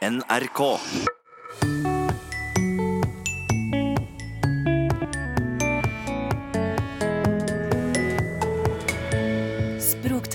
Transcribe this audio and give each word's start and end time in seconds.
NRK. 0.00 0.80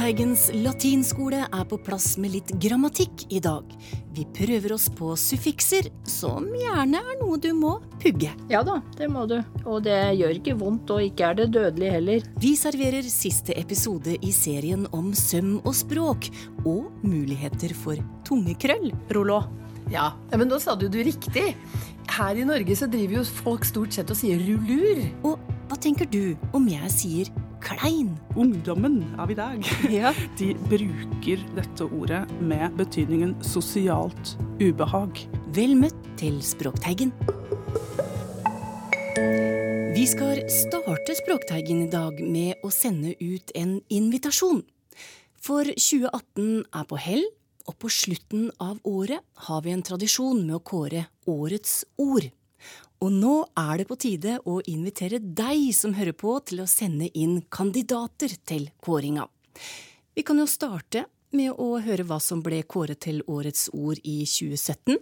Språkteigens 0.05 0.51
latinskole 0.61 1.39
er 1.49 1.63
på 1.65 1.79
plass 1.81 2.11
med 2.21 2.35
litt 2.35 2.51
grammatikk 2.61 3.23
i 3.33 3.39
dag. 3.41 3.71
Vi 4.13 4.21
prøver 4.37 4.75
oss 4.75 4.83
på 4.93 5.15
suffikser, 5.17 5.87
som 6.05 6.45
gjerne 6.53 6.99
er 7.01 7.15
noe 7.17 7.39
du 7.41 7.47
må 7.57 7.71
pugge. 8.03 8.29
Ja 8.51 8.61
da, 8.61 8.75
det 8.99 9.07
må 9.09 9.23
du. 9.25 9.39
Og 9.63 9.79
det 9.87 9.97
gjør 10.19 10.35
ikke 10.37 10.53
vondt, 10.59 10.93
og 10.93 11.07
ikke 11.07 11.31
er 11.31 11.39
det 11.39 11.47
dødelig 11.55 11.89
heller. 11.95 12.27
Vi 12.37 12.53
serverer 12.53 13.09
siste 13.09 13.57
episode 13.57 14.13
i 14.21 14.29
serien 14.29 14.85
om 14.93 15.09
søm 15.17 15.55
og 15.63 15.73
språk, 15.73 16.29
og 16.67 16.85
muligheter 17.01 17.73
for 17.73 17.97
tungekrøll. 18.29 18.91
Rollo. 19.17 19.41
Ja, 19.89 20.11
ja, 20.29 20.37
men 20.37 20.53
nå 20.53 20.61
sa 20.61 20.77
du 20.77 20.85
det 20.85 21.07
riktig. 21.09 21.55
Her 22.13 22.37
i 22.37 22.45
Norge 22.45 22.77
så 22.77 22.85
driver 22.85 23.23
jo 23.23 23.25
folk 23.41 23.65
stort 23.65 23.97
sett 23.97 24.13
og 24.13 24.21
sier 24.21 24.37
rullur. 24.37 25.01
Og 25.25 25.41
hva 25.65 25.81
tenker 25.81 26.05
du 26.05 26.37
om 26.53 26.69
jeg 26.69 26.93
sier 26.93 27.33
klein? 27.65 28.13
Ungdommen 28.37 29.01
av 29.19 29.31
i 29.33 29.37
dag 29.37 29.65
Ja. 29.91 30.13
de 30.39 30.53
bruker 30.69 31.41
dette 31.57 31.87
ordet 31.89 32.23
med 32.41 32.75
betydningen 32.79 33.35
sosialt 33.43 34.35
ubehag. 34.61 35.19
Vel 35.55 35.75
møtt 35.79 35.97
til 36.19 36.37
Språkteigen. 36.45 37.13
Vi 39.95 40.03
skal 40.11 40.41
starte 40.51 41.15
Språkteigen 41.17 41.85
i 41.85 41.89
dag 41.91 42.19
med 42.19 42.61
å 42.65 42.71
sende 42.73 43.15
ut 43.21 43.53
en 43.55 43.77
invitasjon. 43.89 44.63
For 45.39 45.67
2018 45.69 46.65
er 46.73 46.87
på 46.89 46.99
hell, 46.99 47.23
og 47.65 47.77
på 47.81 47.89
slutten 47.89 48.49
av 48.61 48.77
året 48.85 49.23
har 49.47 49.61
vi 49.65 49.71
en 49.73 49.85
tradisjon 49.85 50.43
med 50.45 50.59
å 50.59 50.63
kåre 50.65 51.05
årets 51.29 51.79
ord. 52.01 52.27
Og 53.03 53.11
nå 53.11 53.33
er 53.59 53.81
det 53.81 53.87
på 53.89 53.97
tide 53.99 54.37
å 54.47 54.59
invitere 54.71 55.19
deg 55.19 55.67
som 55.75 55.95
hører 55.97 56.15
på, 56.15 56.37
til 56.47 56.63
å 56.63 56.69
sende 56.69 57.09
inn 57.13 57.41
kandidater 57.51 58.31
til 58.47 58.69
kåringa. 58.83 59.27
Vi 60.15 60.23
kan 60.23 60.39
jo 60.39 60.47
starte 60.47 61.05
med 61.35 61.51
å 61.59 61.75
høre 61.83 62.05
hva 62.07 62.21
som 62.23 62.39
ble 62.43 62.61
kåret 62.63 63.01
til 63.03 63.19
årets 63.27 63.67
ord 63.75 63.99
i 64.07 64.21
2017. 64.23 65.01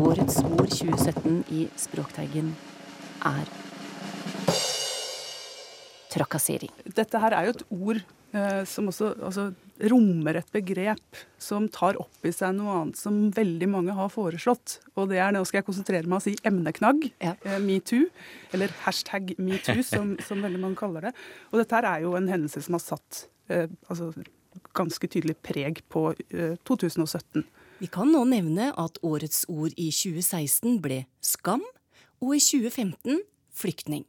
Årets 0.00 0.40
ord 0.44 0.68
2017 0.68 1.40
i 1.56 1.64
Språkteigen 1.80 2.52
er 3.24 3.48
trakassering. 6.10 6.72
Dette 6.84 7.20
her 7.22 7.36
er 7.36 7.48
jo 7.48 7.56
et 7.56 7.66
ord 7.70 8.02
eh, 8.36 8.62
som 8.68 8.90
også 8.90 9.14
altså, 9.16 9.50
rommer 9.88 10.36
et 10.40 10.50
begrep 10.52 11.20
som 11.40 11.68
tar 11.72 11.96
opp 12.00 12.26
i 12.28 12.32
seg 12.34 12.52
noe 12.58 12.74
annet 12.82 12.98
som 13.00 13.30
veldig 13.32 13.68
mange 13.72 13.94
har 13.96 14.10
foreslått. 14.12 14.78
Og 14.96 15.08
det 15.12 15.18
er, 15.22 15.32
nå 15.32 15.40
skal 15.48 15.60
jeg 15.62 15.68
konsentrere 15.70 16.04
meg 16.04 16.12
om 16.12 16.18
å 16.18 16.24
si 16.24 16.34
emneknagg, 16.46 17.06
Ja. 17.22 17.36
eh, 17.44 17.58
metoo, 17.64 18.08
eller 18.52 18.68
hashtag 18.84 19.34
metoo, 19.38 19.82
som, 19.86 20.16
som 20.26 20.42
veldig 20.44 20.60
mange 20.60 20.76
kaller 20.80 21.08
det. 21.08 21.14
Og 21.52 21.62
dette 21.62 21.78
her 21.78 21.88
er 21.94 22.04
jo 22.04 22.14
en 22.18 22.28
hendelse 22.28 22.62
som 22.66 22.76
har 22.76 22.84
satt 22.84 23.24
eh, 23.48 23.66
altså, 23.88 24.12
ganske 24.76 25.08
tydelig 25.08 25.38
preg 25.42 25.80
på 25.88 26.10
eh, 26.34 26.56
2017. 26.68 27.44
Vi 27.80 27.88
kan 27.88 28.10
nå 28.12 28.26
nevne 28.28 28.72
at 28.76 28.98
årets 29.06 29.46
ord 29.48 29.72
i 29.80 29.88
2016 29.94 30.80
ble 30.84 31.04
skam, 31.24 31.62
og 32.20 32.34
i 32.36 32.40
2015 32.44 33.22
flyktning. 33.56 34.04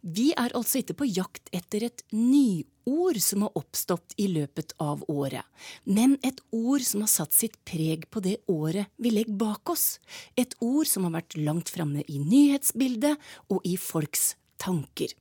Vi 0.00 0.32
er 0.36 0.54
altså 0.54 0.80
ikke 0.80 0.98
på 1.00 1.08
jakt 1.08 1.50
etter 1.54 1.86
et 1.88 2.04
nyord 2.12 3.18
som 3.22 3.46
har 3.46 3.56
oppstått 3.58 4.14
i 4.20 4.28
løpet 4.32 4.74
av 4.82 5.04
året, 5.08 5.44
men 5.84 6.18
et 6.26 6.40
ord 6.54 6.84
som 6.84 7.04
har 7.04 7.12
satt 7.12 7.36
sitt 7.36 7.58
preg 7.68 8.08
på 8.12 8.22
det 8.24 8.38
året 8.50 8.92
vi 9.00 9.14
legger 9.14 9.38
bak 9.40 9.72
oss. 9.72 9.98
Et 10.36 10.54
ord 10.60 10.88
som 10.90 11.08
har 11.08 11.16
vært 11.20 11.38
langt 11.40 11.72
framme 11.72 12.04
i 12.08 12.20
nyhetsbildet 12.20 13.16
og 13.48 13.64
i 13.64 13.76
folks 13.80 14.34
tanker. 14.60 15.12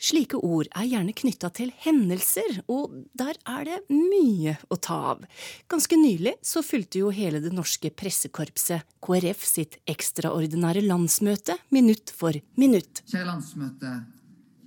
Slike 0.00 0.38
ord 0.40 0.70
er 0.72 0.86
gjerne 0.88 1.12
knytta 1.12 1.50
til 1.52 1.74
hendelser, 1.84 2.62
og 2.72 2.94
der 3.12 3.36
er 3.44 3.66
det 3.68 3.78
mye 3.92 4.54
å 4.72 4.78
ta 4.80 4.96
av. 5.10 5.26
Ganske 5.68 5.98
nylig 6.00 6.38
så 6.46 6.62
fulgte 6.64 7.02
jo 7.02 7.10
hele 7.12 7.42
det 7.44 7.52
norske 7.52 7.90
pressekorpset 7.92 8.96
KrF 9.04 9.44
sitt 9.44 9.76
ekstraordinære 9.90 10.86
landsmøte 10.86 11.58
minutt 11.76 12.14
for 12.16 12.38
minutt. 12.56 13.02
Kjære 13.10 13.26
landsmøte, 13.28 13.92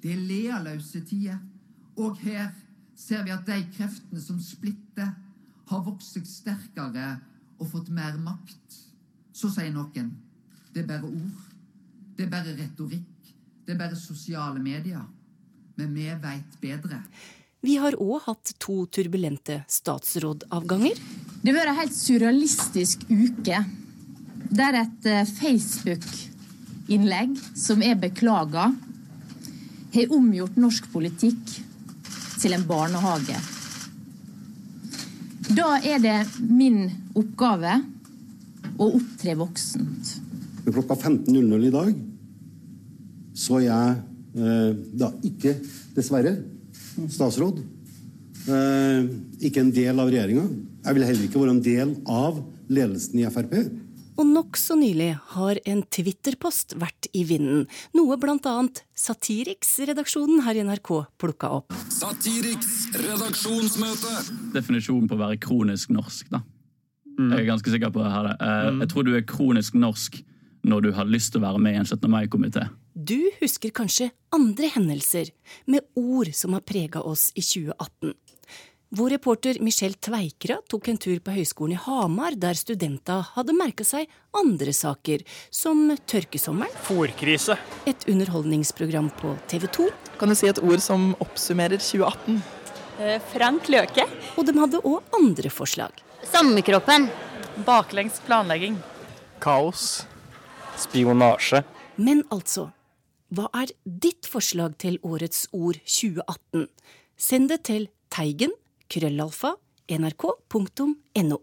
det 0.03 0.13
er 0.13 0.21
lealøse 0.21 1.01
tider. 1.09 1.41
Og 1.97 2.21
her 2.21 2.51
ser 2.93 3.25
vi 3.25 3.33
at 3.33 3.49
de 3.49 3.57
kreftene 3.73 4.21
som 4.21 4.37
splitter, 4.41 5.15
har 5.71 5.81
vokst 5.81 6.13
seg 6.13 6.27
sterkere 6.29 7.15
og 7.57 7.71
fått 7.71 7.89
mer 7.89 8.19
makt. 8.21 8.77
Så 9.33 9.49
sier 9.49 9.73
noen 9.73 10.11
det 10.73 10.83
er 10.83 10.87
bare 10.89 11.09
ord, 11.09 11.43
det 12.17 12.27
er 12.27 12.31
bare 12.33 12.53
retorikk, 12.57 13.33
det 13.65 13.73
er 13.73 13.81
bare 13.81 13.97
sosiale 13.97 14.61
medier. 14.61 15.01
Men 15.75 15.93
vi 15.95 16.05
veit 16.21 16.59
bedre. 16.61 16.99
Vi 17.63 17.77
har 17.79 17.95
òg 17.95 18.25
hatt 18.25 18.53
to 18.61 18.85
turbulente 18.91 19.63
statsrådavganger. 19.71 20.97
Det 21.41 21.51
har 21.51 21.57
vært 21.57 21.71
en 21.71 21.79
helt 21.79 21.95
surrealistisk 21.95 23.05
uke. 23.07 23.63
Der 24.53 24.73
et 24.81 25.05
eh, 25.09 25.29
Facebook-innlegg 25.39 27.37
som 27.55 27.81
er 27.81 27.95
beklaga, 28.01 28.73
har 29.93 30.13
omgjort 30.13 30.57
norsk 30.59 30.91
politikk 30.91 31.63
til 32.41 32.53
en 32.57 32.67
barnehage. 32.67 33.37
Da 35.53 35.79
er 35.85 35.99
det 36.03 36.19
min 36.43 36.91
oppgave 37.15 37.79
å 38.75 38.85
opptre 38.97 39.35
voksent. 39.39 40.15
Klokka 40.67 40.95
15.00 40.97 41.67
i 41.67 41.71
dag 41.73 41.93
så 43.33 43.59
er 43.59 43.65
jeg 43.67 44.12
da 44.33 45.11
ikke, 45.23 45.55
dessverre, 45.93 46.35
statsråd. 47.11 47.61
Eh, 48.43 49.05
ikke 49.47 49.61
en 49.63 49.71
del 49.71 49.99
av 50.01 50.09
regjeringa. 50.11 50.43
Jeg 50.83 50.97
vil 50.97 51.05
heller 51.07 51.27
ikke 51.29 51.39
være 51.39 51.55
en 51.55 51.63
del 51.63 51.95
av 52.11 52.41
ledelsen 52.73 53.21
i 53.21 53.27
Frp. 53.31 53.55
Og 54.13 54.27
nokså 54.29 54.75
nylig 54.77 55.13
har 55.33 55.57
en 55.65 55.79
Twitter-post 55.89 56.75
vært 56.77 57.07
i 57.17 57.23
vinden, 57.25 57.63
noe 57.97 58.17
blant 58.21 58.45
annet 58.45 58.83
Satiriks-redaksjonen 58.99 60.43
her 60.45 60.59
i 60.59 60.65
NRK 60.67 60.91
plukka 61.21 61.49
opp. 61.55 61.73
Satiriks 61.89 62.91
redaksjonsmøte. 62.99 64.13
definisjonen 64.53 65.07
på 65.09 65.17
å 65.17 65.23
være 65.23 65.39
kronisk 65.41 65.89
norsk. 65.95 66.29
da. 66.29 66.43
Jeg 67.17 67.39
er 67.39 67.49
ganske 67.49 67.73
sikker 67.73 67.93
på 67.93 68.03
det. 68.03 68.11
her. 68.11 68.29
Jeg 68.81 68.89
tror 68.89 69.03
du 69.03 69.15
er 69.15 69.25
kronisk 69.25 69.73
norsk 69.73 70.21
når 70.63 70.81
du 70.85 70.91
har 70.95 71.05
lyst 71.09 71.33
til 71.33 71.41
å 71.41 71.47
være 71.47 71.59
med 71.59 71.75
i 71.75 71.79
en 71.81 71.85
17. 71.87 72.09
mai-komité. 72.11 72.67
Du 72.95 73.17
husker 73.41 73.73
kanskje 73.75 74.11
andre 74.33 74.69
hendelser 74.75 75.31
med 75.67 75.81
ord 75.99 76.31
som 76.35 76.53
har 76.55 76.61
prega 76.67 77.01
oss 77.03 77.31
i 77.35 77.41
2018. 77.43 78.13
Vår 78.93 79.09
reporter 79.09 79.57
Michelle 79.65 79.97
Tveikra 79.97 80.59
tok 80.69 80.87
en 80.91 80.99
tur 81.01 81.17
på 81.25 81.33
Høgskolen 81.33 81.73
i 81.73 81.79
Hamar, 81.81 82.35
der 82.37 82.53
studenta 82.53 83.23
hadde 83.33 83.55
merka 83.57 83.81
seg 83.83 84.05
andre 84.37 84.69
saker, 84.77 85.23
som 85.49 85.87
tørkesommeren, 86.05 86.69
Fòrkrise. 86.85 87.57
et 87.89 88.05
underholdningsprogram 88.07 89.09
på 89.17 89.33
TV 89.49 89.65
2, 89.67 89.89
Kan 90.19 90.29
du 90.29 90.35
si 90.35 90.45
et 90.47 90.61
ord 90.61 90.79
som 90.79 91.15
oppsummerer 91.19 91.81
2018? 91.81 92.37
Frank 93.33 93.67
Løke. 93.67 94.05
og 94.37 94.45
de 94.45 94.53
hadde 94.59 94.79
òg 94.85 95.01
andre 95.17 95.49
forslag. 95.49 95.91
Sammekroppen. 96.23 97.09
Baklengs 97.65 98.21
planlegging. 98.27 98.77
Kaos. 99.41 100.05
Spionasje. 100.79 101.63
Men 101.95 102.23
altså, 102.33 102.69
hva 103.33 103.47
er 103.57 103.71
ditt 103.85 104.27
forslag 104.29 104.75
til 104.81 104.99
årets 105.05 105.47
ord 105.53 105.79
2018? 105.85 106.67
Send 107.17 107.49
det 107.49 107.63
til 107.69 107.87
teigen 108.13 108.53
krøllalfa 108.91 109.55
nrk.no. 109.93 111.39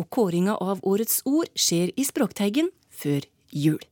Og 0.00 0.06
kåringa 0.08 0.56
av 0.56 0.80
årets 0.88 1.20
ord 1.28 1.50
skjer 1.58 1.92
i 1.96 2.06
Språkteigen 2.08 2.70
før 2.88 3.26
jul. 3.52 3.82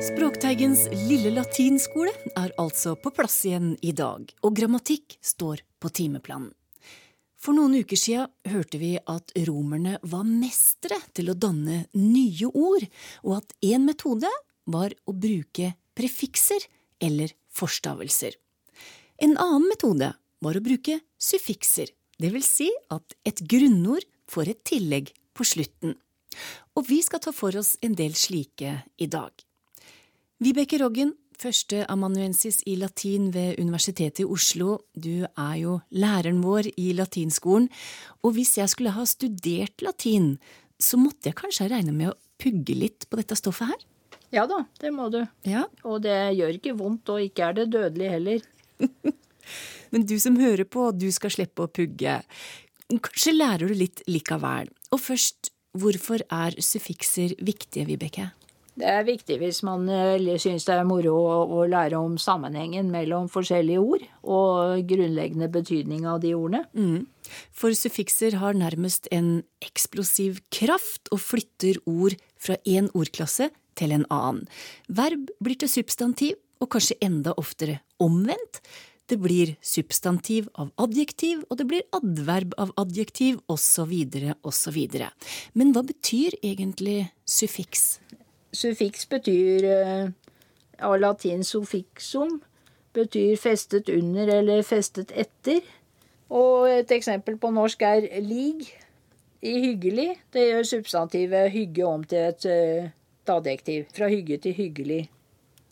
Språkteigens 0.00 0.86
lille 1.08 1.32
latinskole 1.34 2.14
er 2.38 2.54
altså 2.58 2.94
på 2.98 3.12
plass 3.14 3.42
igjen 3.48 3.74
i 3.82 3.92
dag, 3.96 4.24
og 4.42 4.56
grammatikk 4.56 5.18
står 5.22 5.64
på 5.82 5.90
timeplanen. 5.94 6.54
For 7.40 7.56
noen 7.56 7.78
uker 7.80 7.96
siden 7.96 8.52
hørte 8.52 8.78
vi 8.80 8.96
at 8.98 9.32
romerne 9.48 9.96
var 10.04 10.26
mestere 10.28 10.98
til 11.16 11.32
å 11.32 11.38
danne 11.40 11.86
nye 11.96 12.50
ord, 12.52 12.84
og 13.24 13.38
at 13.38 13.54
én 13.64 13.86
metode 13.88 14.28
var 14.68 14.92
å 15.08 15.14
bruke 15.16 15.72
prefikser 15.96 16.66
eller 17.00 17.32
forstavelser. 17.56 18.36
En 19.24 19.38
annen 19.40 19.70
metode 19.72 20.12
var 20.44 20.56
å 20.56 20.64
bruke 20.64 20.98
suffikser, 21.20 21.88
det 22.20 22.28
vil 22.34 22.44
si 22.44 22.68
at 22.92 23.16
et 23.24 23.40
grunnord 23.48 24.04
får 24.28 24.52
et 24.52 24.62
tillegg 24.68 25.12
på 25.32 25.46
slutten. 25.48 25.96
Og 26.76 26.84
vi 26.92 27.00
skal 27.02 27.24
ta 27.24 27.32
for 27.32 27.56
oss 27.56 27.74
en 27.80 27.96
del 27.96 28.12
slike 28.16 28.82
i 29.00 29.08
dag. 29.10 29.32
Vibeke 30.40 30.78
Roggen, 30.80 31.14
Førsteamanuensis 31.40 32.60
i 32.68 32.74
latin 32.76 33.30
ved 33.32 33.60
Universitetet 33.62 34.24
i 34.24 34.28
Oslo. 34.28 34.80
Du 34.92 35.24
er 35.24 35.54
jo 35.56 35.78
læreren 35.88 36.42
vår 36.44 36.68
i 36.76 36.90
latinskolen, 36.96 37.70
og 38.20 38.34
hvis 38.36 38.58
jeg 38.58 38.68
skulle 38.68 38.92
ha 38.92 39.06
studert 39.08 39.80
latin, 39.80 40.34
så 40.80 41.00
måtte 41.00 41.30
jeg 41.30 41.38
kanskje 41.38 41.70
regne 41.72 41.94
med 41.96 42.12
å 42.12 42.18
pugge 42.40 42.76
litt 42.76 43.06
på 43.08 43.20
dette 43.20 43.38
stoffet 43.38 43.72
her? 43.72 43.86
Ja 44.34 44.44
da, 44.50 44.62
det 44.80 44.92
må 44.94 45.08
du. 45.12 45.22
Ja. 45.48 45.64
Og 45.88 46.02
det 46.04 46.18
gjør 46.36 46.58
ikke 46.58 46.76
vondt, 46.78 47.08
og 47.12 47.24
ikke 47.24 47.48
er 47.48 47.56
det 47.56 47.70
dødelig 47.72 48.10
heller. 48.12 48.44
Men 49.90 50.04
du 50.06 50.18
som 50.22 50.36
hører 50.38 50.68
på, 50.68 50.90
du 50.92 51.08
skal 51.14 51.32
slippe 51.34 51.64
å 51.64 51.72
pugge. 51.72 52.20
Kanskje 52.90 53.34
lærer 53.34 53.70
du 53.70 53.80
litt 53.80 54.04
likevel. 54.10 54.68
Og 54.92 55.02
først, 55.02 55.54
hvorfor 55.78 56.22
er 56.28 56.60
suffikser 56.62 57.34
viktige, 57.40 57.88
Vibeke? 57.88 58.28
Det 58.78 58.86
er 58.86 59.06
viktig 59.06 59.36
hvis 59.40 59.60
man 59.66 59.88
eh, 59.90 60.38
syns 60.40 60.66
det 60.68 60.76
er 60.76 60.86
moro 60.88 61.16
å, 61.18 61.62
lære 61.68 61.98
om 61.98 62.16
sammenhengen 62.20 62.90
mellom 62.92 63.26
forskjellige 63.32 63.82
ord 63.82 64.04
og 64.22 64.84
grunnleggende 64.88 65.50
betydning 65.52 66.06
av 66.08 66.20
de 66.22 66.34
ordene. 66.38 66.64
Mm. 66.72 67.08
For 67.50 67.74
suffikser 67.76 68.38
har 68.40 68.58
nærmest 68.58 69.10
en 69.14 69.42
eksplosiv 69.64 70.40
kraft 70.54 71.10
og 71.10 71.22
flytter 71.24 71.82
ord 71.90 72.16
fra 72.40 72.56
én 72.64 72.88
ordklasse 72.96 73.50
til 73.80 73.96
en 73.96 74.06
annen. 74.12 74.46
Verb 74.88 75.28
blir 75.42 75.58
til 75.60 75.70
substantiv, 75.70 76.38
og 76.60 76.68
kanskje 76.74 76.98
enda 77.00 77.32
oftere 77.40 77.78
omvendt. 78.04 78.60
Det 79.10 79.16
blir 79.18 79.54
substantiv 79.64 80.46
av 80.60 80.68
adjektiv, 80.78 81.40
og 81.48 81.58
det 81.58 81.66
blir 81.66 81.86
adverb 81.96 82.52
av 82.60 82.70
adjektiv, 82.78 83.40
osv., 83.50 83.94
osv. 84.46 84.78
Men 85.58 85.72
hva 85.74 85.82
betyr 85.88 86.36
egentlig 86.44 87.08
suffiks? 87.26 87.98
Suffiks 88.52 89.06
betyr 89.08 89.64
eh, 89.64 90.06
av 90.82 90.96
latin 90.98 91.44
suffixum, 91.44 92.40
betyr 92.92 93.36
festet 93.38 93.88
under 93.88 94.30
eller 94.40 94.62
festet 94.66 95.12
etter. 95.14 95.60
Og 96.30 96.68
et 96.70 96.90
eksempel 96.94 97.38
på 97.42 97.50
norsk 97.54 97.82
er 97.82 98.06
lig 98.22 98.68
i 99.42 99.54
hyggelig. 99.64 100.14
Det 100.32 100.48
gjør 100.48 100.66
substantivet 100.74 101.52
hygge 101.54 101.86
om 101.86 102.04
til 102.04 102.30
et, 102.30 102.46
eh, 102.46 102.90
adjektiv. 103.30 103.86
Fra 103.94 104.08
hygge 104.10 104.38
til 104.42 104.54
hyggelig. 104.54 105.08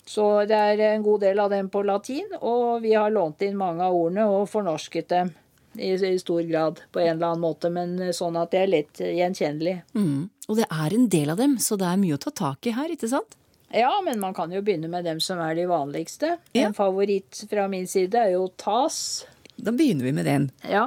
Så 0.07 0.47
det 0.49 0.57
er 0.57 0.95
en 0.95 1.03
god 1.03 1.21
del 1.21 1.39
av 1.39 1.51
dem 1.51 1.69
på 1.69 1.83
latin, 1.85 2.31
og 2.41 2.83
vi 2.83 2.95
har 2.95 3.11
lånt 3.11 3.43
inn 3.43 3.57
mange 3.57 3.85
av 3.85 3.95
ordene 3.95 4.25
og 4.25 4.49
fornorsket 4.49 5.09
dem 5.09 5.35
i, 5.77 5.91
i 5.93 6.19
stor 6.19 6.43
grad 6.49 6.81
på 6.93 7.03
en 7.03 7.17
eller 7.17 7.27
annen 7.27 7.45
måte, 7.45 7.69
men 7.71 7.99
sånn 8.17 8.39
at 8.41 8.55
det 8.55 8.63
er 8.63 8.73
lett 8.73 9.03
gjenkjennelig. 9.05 9.83
Mm. 9.95 10.31
Og 10.49 10.56
det 10.56 10.67
er 10.73 10.95
en 10.97 11.09
del 11.12 11.31
av 11.35 11.41
dem, 11.41 11.59
så 11.61 11.77
det 11.77 11.87
er 11.89 12.00
mye 12.00 12.17
å 12.17 12.23
ta 12.23 12.33
tak 12.33 12.67
i 12.67 12.73
her, 12.73 12.89
ikke 12.95 13.11
sant? 13.11 13.37
Ja, 13.75 13.91
men 14.05 14.21
man 14.21 14.33
kan 14.35 14.53
jo 14.53 14.62
begynne 14.65 14.89
med 14.89 15.05
dem 15.05 15.21
som 15.21 15.41
er 15.45 15.53
de 15.59 15.67
vanligste. 15.69 16.39
En 16.56 16.73
favoritt 16.77 17.43
fra 17.50 17.67
min 17.69 17.85
side 17.89 18.17
er 18.17 18.33
jo 18.33 18.47
tas. 18.56 19.27
Da 19.56 19.75
begynner 19.77 20.09
vi 20.09 20.15
med 20.17 20.25
den. 20.25 20.49
Ja. 20.65 20.87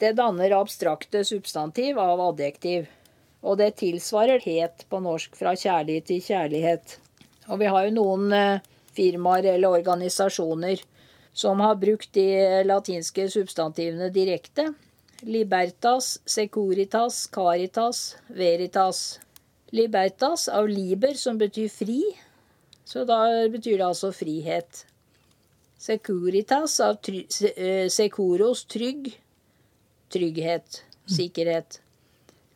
Det 0.00 0.14
danner 0.16 0.54
abstrakte 0.56 1.20
substantiv 1.26 1.98
av 2.00 2.22
adjektiv. 2.30 2.88
Og 3.44 3.58
det 3.60 3.74
tilsvarer 3.82 4.40
het 4.42 4.86
på 4.88 5.02
norsk, 5.04 5.36
fra 5.36 5.52
kjærlighet 5.58 6.08
til 6.08 6.24
kjærlighet. 6.24 6.96
Og 7.52 7.60
vi 7.60 7.68
har 7.68 7.86
jo 7.86 7.96
noen 7.98 8.32
eh, 8.32 8.64
firmaer 8.96 9.52
eller 9.52 9.76
organisasjoner 9.76 10.80
som 11.38 11.60
har 11.60 11.76
brukt 11.78 12.10
de 12.16 12.64
latinske 12.66 13.28
substantivene 13.30 14.08
direkte. 14.14 14.72
Libertas, 15.22 16.20
securitas, 16.24 17.26
caritas, 17.26 18.16
veritas. 18.28 19.20
Libertas 19.70 20.48
av 20.48 20.68
liber, 20.68 21.14
som 21.14 21.38
betyr 21.38 21.68
fri. 21.68 22.02
Så 22.84 23.02
da 23.04 23.24
betyr 23.50 23.80
det 23.80 23.88
altså 23.88 24.12
frihet. 24.14 24.84
Securitas 25.78 26.78
av 26.80 27.00
try, 27.02 27.24
securos, 27.90 28.64
trygg. 28.70 29.10
Trygghet. 30.08 30.84
Sikkerhet. 31.08 31.80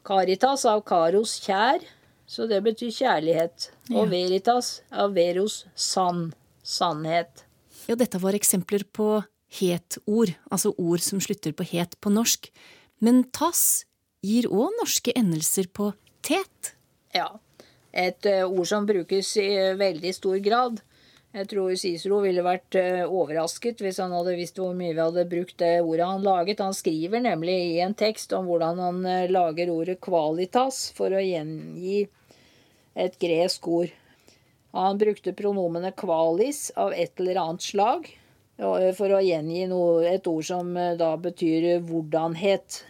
Caritas 0.06 0.64
av 0.64 0.84
caros, 0.86 1.36
kjær. 1.42 1.82
Så 2.26 2.46
det 2.48 2.62
betyr 2.64 2.94
kjærlighet. 2.94 3.72
Og 3.92 4.08
veritas 4.12 4.80
av 4.90 5.12
veros, 5.18 5.64
sann. 5.74 6.30
Sannhet. 6.62 7.42
Ja, 7.90 7.96
dette 7.98 8.20
var 8.22 8.38
eksempler 8.38 8.86
på 8.94 9.18
het-ord, 9.58 10.34
altså 10.50 10.72
ord 10.80 11.02
som 11.04 11.20
slutter 11.20 11.54
på 11.56 11.66
het 11.72 11.98
på 12.00 12.12
norsk. 12.12 12.48
Men 13.02 13.24
tass 13.34 13.84
gir 14.24 14.48
òg 14.48 14.72
norske 14.78 15.14
endelser 15.18 15.68
på 15.74 15.92
tet. 16.24 16.74
Ja. 17.16 17.28
Et 17.92 18.24
uh, 18.30 18.46
ord 18.48 18.68
som 18.70 18.86
brukes 18.88 19.34
i 19.36 19.50
veldig 19.76 20.14
stor 20.16 20.38
grad. 20.44 20.80
Jeg 21.32 21.48
tror 21.48 21.72
Cicero 21.80 22.20
ville 22.24 22.44
vært 22.44 22.76
uh, 22.78 23.04
overrasket 23.08 23.82
hvis 23.84 24.00
han 24.00 24.14
hadde 24.16 24.36
visst 24.38 24.60
hvor 24.60 24.72
mye 24.76 24.94
vi 24.94 25.02
hadde 25.02 25.26
brukt 25.28 25.58
det 25.60 25.74
ordet 25.82 26.08
han 26.08 26.24
laget. 26.24 26.64
Han 26.64 26.76
skriver 26.76 27.24
nemlig 27.24 27.58
i 27.74 27.82
en 27.84 27.96
tekst 27.98 28.32
om 28.36 28.48
hvordan 28.48 28.80
han 28.80 29.02
lager 29.32 29.72
ordet 29.74 30.00
qualitas 30.00 30.86
for 30.96 31.12
å 31.12 31.20
gjengi 31.20 32.06
et 32.96 33.20
gresk 33.20 33.68
ord. 33.68 33.92
Han 34.72 34.96
brukte 35.00 35.36
pronomene 35.36 35.92
qualis 35.92 36.70
av 36.80 36.94
et 36.96 37.18
eller 37.20 37.40
annet 37.42 37.64
slag 37.64 38.08
for 38.96 39.10
å 39.16 39.20
gjengi 39.24 39.66
noe, 39.70 40.06
et 40.06 40.26
ord 40.30 40.46
som 40.46 40.72
da 40.98 41.10
betyr 41.18 41.82
hvordanhet. 41.82 42.82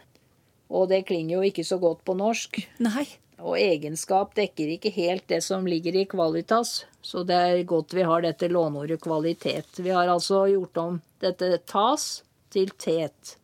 Og 0.72 0.88
det 0.92 1.04
klinger 1.08 1.38
jo 1.38 1.48
ikke 1.48 1.64
så 1.64 1.78
godt 1.80 2.04
på 2.04 2.16
norsk. 2.16 2.60
Nei. 2.84 3.06
Og 3.42 3.58
egenskap 3.58 4.36
dekker 4.38 4.76
ikke 4.76 4.92
helt 4.94 5.26
det 5.30 5.40
som 5.42 5.66
ligger 5.66 5.96
i 5.98 6.06
kvalitas, 6.06 6.84
så 7.02 7.24
det 7.26 7.38
er 7.38 7.64
godt 7.66 7.94
vi 7.96 8.04
har 8.06 8.22
dette 8.22 8.48
låneordet 8.50 9.00
kvalitet. 9.02 9.80
Vi 9.82 9.90
har 9.90 10.10
altså 10.10 10.44
gjort 10.52 10.78
om 10.78 11.00
dette 11.22 11.56
tas 11.66 12.22
til 12.54 12.70
tet. 12.78 13.36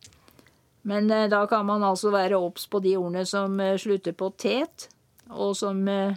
Men 0.87 1.11
eh, 1.11 1.27
da 1.31 1.43
kan 1.51 1.67
man 1.67 1.83
altså 1.83 2.13
være 2.13 2.39
obs 2.39 2.69
på 2.71 2.79
de 2.83 2.95
ordene 2.97 3.25
som 3.27 3.59
eh, 3.59 3.75
slutter 3.81 4.15
på 4.15 4.31
tet, 4.39 4.87
og 5.27 5.57
som 5.59 5.81
eh, 5.91 6.15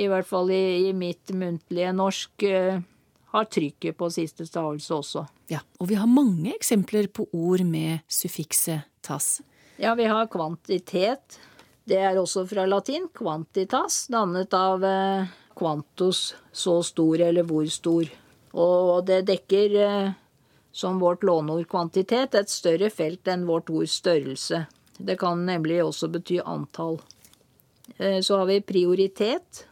i 0.00 0.08
hvert 0.08 0.26
fall 0.26 0.48
i, 0.54 0.88
i 0.88 0.94
mitt 0.96 1.34
muntlige 1.36 1.92
norsk 1.92 2.46
eh, 2.48 2.80
har 3.32 3.48
trykket 3.48 3.96
på 3.96 4.10
siste 4.12 4.44
stavelse 4.46 4.94
også. 4.94 5.24
Ja, 5.48 5.62
Og 5.80 5.88
vi 5.88 5.96
har 5.96 6.06
mange 6.06 6.52
eksempler 6.54 7.08
på 7.08 7.26
ord 7.32 7.64
med 7.64 8.04
suffikset 8.08 8.84
tas. 9.02 9.40
Ja, 9.80 9.94
vi 9.94 10.04
har 10.04 10.28
kvantitet. 10.28 11.38
Det 11.84 11.98
er 11.98 12.18
også 12.20 12.44
fra 12.46 12.66
latin. 12.68 13.08
Quantitas, 13.16 14.06
dannet 14.12 14.52
av 14.54 14.84
eh, 14.84 15.32
quantus, 15.58 16.34
så 16.52 16.82
stor 16.84 17.24
eller 17.24 17.48
hvor 17.48 17.66
stor. 17.72 18.12
Og 18.52 19.06
det 19.08 19.22
dekker, 19.32 19.78
eh, 19.80 20.12
som 20.72 21.00
vårt 21.00 21.24
låneord 21.24 21.66
kvantitet, 21.72 22.36
et 22.36 22.52
større 22.52 22.92
felt 22.92 23.28
enn 23.28 23.48
vårt 23.48 23.72
ord 23.72 23.88
størrelse. 23.88 24.66
Det 24.98 25.18
kan 25.18 25.46
nemlig 25.48 25.80
også 25.82 26.12
bety 26.12 26.38
antall. 26.44 27.00
Eh, 27.96 28.20
så 28.20 28.42
har 28.42 28.46
vi 28.52 28.60
prioritet. 28.60 29.66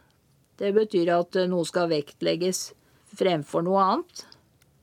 Det 0.57 0.73
betyr 0.73 1.13
at 1.13 1.43
noe 1.49 1.65
skal 1.65 1.93
vektlegges 1.93 2.71
fremfor 3.17 3.65
noe 3.65 3.81
annet. 3.83 4.25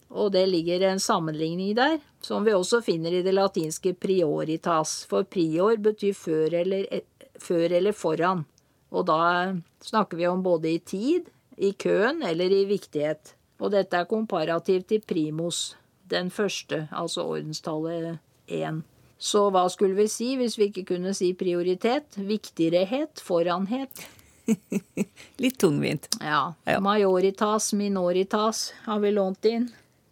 Og 0.08 0.32
det 0.32 0.46
ligger 0.48 0.86
en 0.88 1.00
sammenligning 1.00 1.74
der, 1.76 1.98
som 2.24 2.44
vi 2.46 2.54
også 2.56 2.80
finner 2.84 3.12
i 3.12 3.24
det 3.24 3.34
latinske 3.36 3.92
prioritas. 4.00 5.02
For 5.08 5.28
prior 5.28 5.76
betyr 5.84 6.16
før 6.16 6.60
eller, 6.62 6.86
e, 6.90 7.02
før 7.38 7.76
eller 7.80 7.96
foran. 7.96 8.46
Og 8.88 9.04
da 9.10 9.52
snakker 9.84 10.16
vi 10.16 10.26
om 10.26 10.42
både 10.42 10.72
i 10.72 10.78
tid, 10.78 11.28
i 11.56 11.74
køen 11.76 12.22
eller 12.24 12.52
i 12.54 12.64
viktighet. 12.70 13.34
Og 13.60 13.74
dette 13.74 13.98
er 13.98 14.08
komparativt 14.08 14.88
til 14.88 15.02
primus, 15.02 15.76
den 16.08 16.30
første, 16.30 16.86
altså 16.92 17.26
ordenstallet 17.26 18.18
én. 18.48 18.82
Så 19.18 19.48
hva 19.50 19.66
skulle 19.68 19.98
vi 19.98 20.06
si 20.08 20.36
hvis 20.38 20.56
vi 20.58 20.70
ikke 20.70 20.86
kunne 20.94 21.12
si 21.16 21.32
prioritet? 21.36 22.16
Viktigrehet? 22.16 23.20
Foranhet? 23.20 24.06
Litt 25.38 25.58
tungvint. 25.58 26.08
Ja. 26.20 26.54
ja. 26.64 26.80
Majoritas, 26.80 27.72
minoritas 27.72 28.72
har 28.84 28.98
vi 28.98 29.12
lånt 29.14 29.44
inn. 29.44 29.68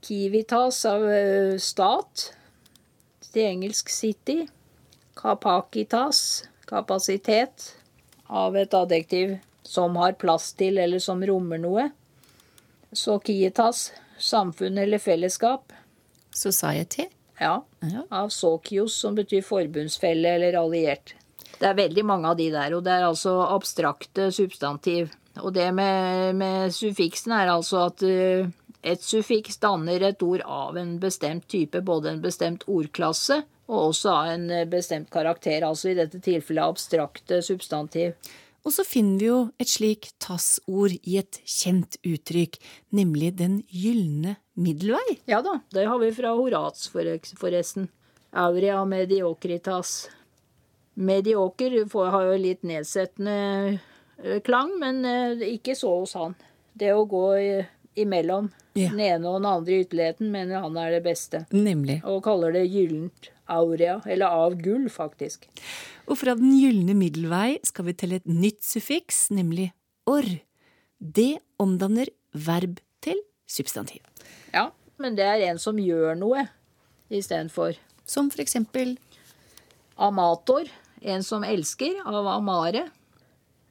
Kivitas 0.06 0.84
av 0.86 1.02
uh, 1.02 1.56
stat 1.58 2.28
til 3.32 3.42
engelsk 3.42 3.90
city. 3.90 4.44
Kapakitas, 5.18 6.46
kapasitet, 6.68 7.72
av 8.26 8.56
et 8.56 8.74
adjektiv 8.74 9.38
som 9.66 9.96
har 9.98 10.14
plass 10.20 10.52
til 10.54 10.78
eller 10.78 11.02
som 11.02 11.24
rommer 11.26 11.58
noe. 11.58 11.88
Sokietas, 12.94 13.90
samfunn 14.18 14.78
eller 14.78 15.02
fellesskap. 15.02 15.74
Society. 16.30 17.08
Ja. 17.40 17.64
ja. 17.82 18.06
Av 18.10 18.28
sokios, 18.28 18.94
som 18.94 19.18
betyr 19.18 19.42
forbundsfelle 19.42 20.36
eller 20.38 20.56
alliert. 20.62 21.16
Det 21.56 21.68
er 21.68 21.78
veldig 21.78 22.04
mange 22.04 22.28
av 22.28 22.36
de 22.38 22.50
der, 22.52 22.76
og 22.76 22.84
det 22.84 22.92
er 22.92 23.06
altså 23.06 23.38
abstrakte 23.48 24.28
substantiv. 24.34 25.10
Og 25.42 25.52
det 25.56 25.68
med, 25.76 26.36
med 26.36 26.72
suffiksen 26.72 27.34
er 27.36 27.52
altså 27.52 27.86
at 27.88 28.04
uh, 28.04 28.48
et 28.86 29.02
suffiks 29.04 29.60
danner 29.60 30.04
et 30.08 30.22
ord 30.24 30.44
av 30.44 30.76
en 30.80 30.96
bestemt 31.00 31.48
type, 31.52 31.80
både 31.84 32.12
en 32.12 32.24
bestemt 32.24 32.64
ordklasse 32.68 33.42
og 33.66 33.88
også 33.90 34.12
av 34.12 34.28
en 34.30 34.50
bestemt 34.70 35.08
karakter, 35.10 35.64
altså 35.66 35.90
i 35.90 35.96
dette 35.98 36.20
tilfellet 36.22 36.76
abstrakte 36.76 37.40
substantiv. 37.42 38.14
Og 38.66 38.74
så 38.74 38.82
finner 38.86 39.18
vi 39.20 39.28
jo 39.28 39.38
et 39.62 39.70
slik 39.70 40.08
tassord 40.22 40.94
i 41.06 41.18
et 41.20 41.38
kjent 41.46 41.98
uttrykk, 42.06 42.58
nemlig 42.98 43.32
den 43.38 43.60
gylne 43.70 44.36
middelvei. 44.58 45.20
Ja 45.30 45.38
da, 45.46 45.60
det 45.74 45.86
har 45.86 46.00
vi 46.02 46.10
fra 46.14 46.34
Horats 46.34 46.88
forresten. 46.90 47.86
Aurea 48.36 48.82
mediocritas. 48.84 50.08
Medioker 50.96 51.76
har 51.92 52.28
jo 52.30 52.36
litt 52.40 52.62
nedsettende 52.64 53.38
eh, 54.22 54.40
klang, 54.44 54.72
men 54.80 55.04
eh, 55.04 55.46
ikke 55.56 55.76
så 55.76 55.92
hos 56.00 56.16
han. 56.16 56.36
Det 56.76 56.92
å 56.92 57.06
gå 57.08 57.26
imellom 57.96 58.50
ja. 58.76 58.90
den 58.90 59.00
ene 59.00 59.30
og 59.30 59.40
den 59.40 59.48
andre 59.48 59.80
ytterligheten 59.82 60.30
mener 60.32 60.64
han 60.64 60.76
er 60.80 60.96
det 60.96 61.02
beste. 61.06 61.44
Nemlig. 61.52 62.00
Og 62.08 62.22
kaller 62.24 62.54
det 62.56 62.66
gyllent 62.68 63.30
aurea, 63.52 64.00
eller 64.06 64.32
av 64.32 64.56
gull, 64.60 64.88
faktisk. 64.92 65.46
Og 66.06 66.18
fra 66.20 66.36
den 66.38 66.52
gylne 66.58 66.96
middelvei 66.98 67.56
skal 67.66 67.88
vi 67.88 67.96
til 67.98 68.16
et 68.18 68.28
nytt 68.28 68.62
suffiks, 68.66 69.26
nemlig 69.34 69.70
orr. 70.10 70.28
Det 70.98 71.36
omdanner 71.62 72.10
verb 72.32 72.80
til 73.04 73.20
substantiv. 73.48 74.02
Ja, 74.54 74.70
men 75.02 75.16
det 75.18 75.26
er 75.28 75.44
en 75.50 75.60
som 75.62 75.78
gjør 75.80 76.16
noe 76.18 76.46
istedenfor. 77.12 77.76
Som 78.06 78.30
for 78.32 78.42
eksempel 78.44 78.96
Amator, 79.96 80.68
en 81.00 81.24
som 81.24 81.44
elsker, 81.44 82.02
av 82.06 82.26
amare. 82.30 82.86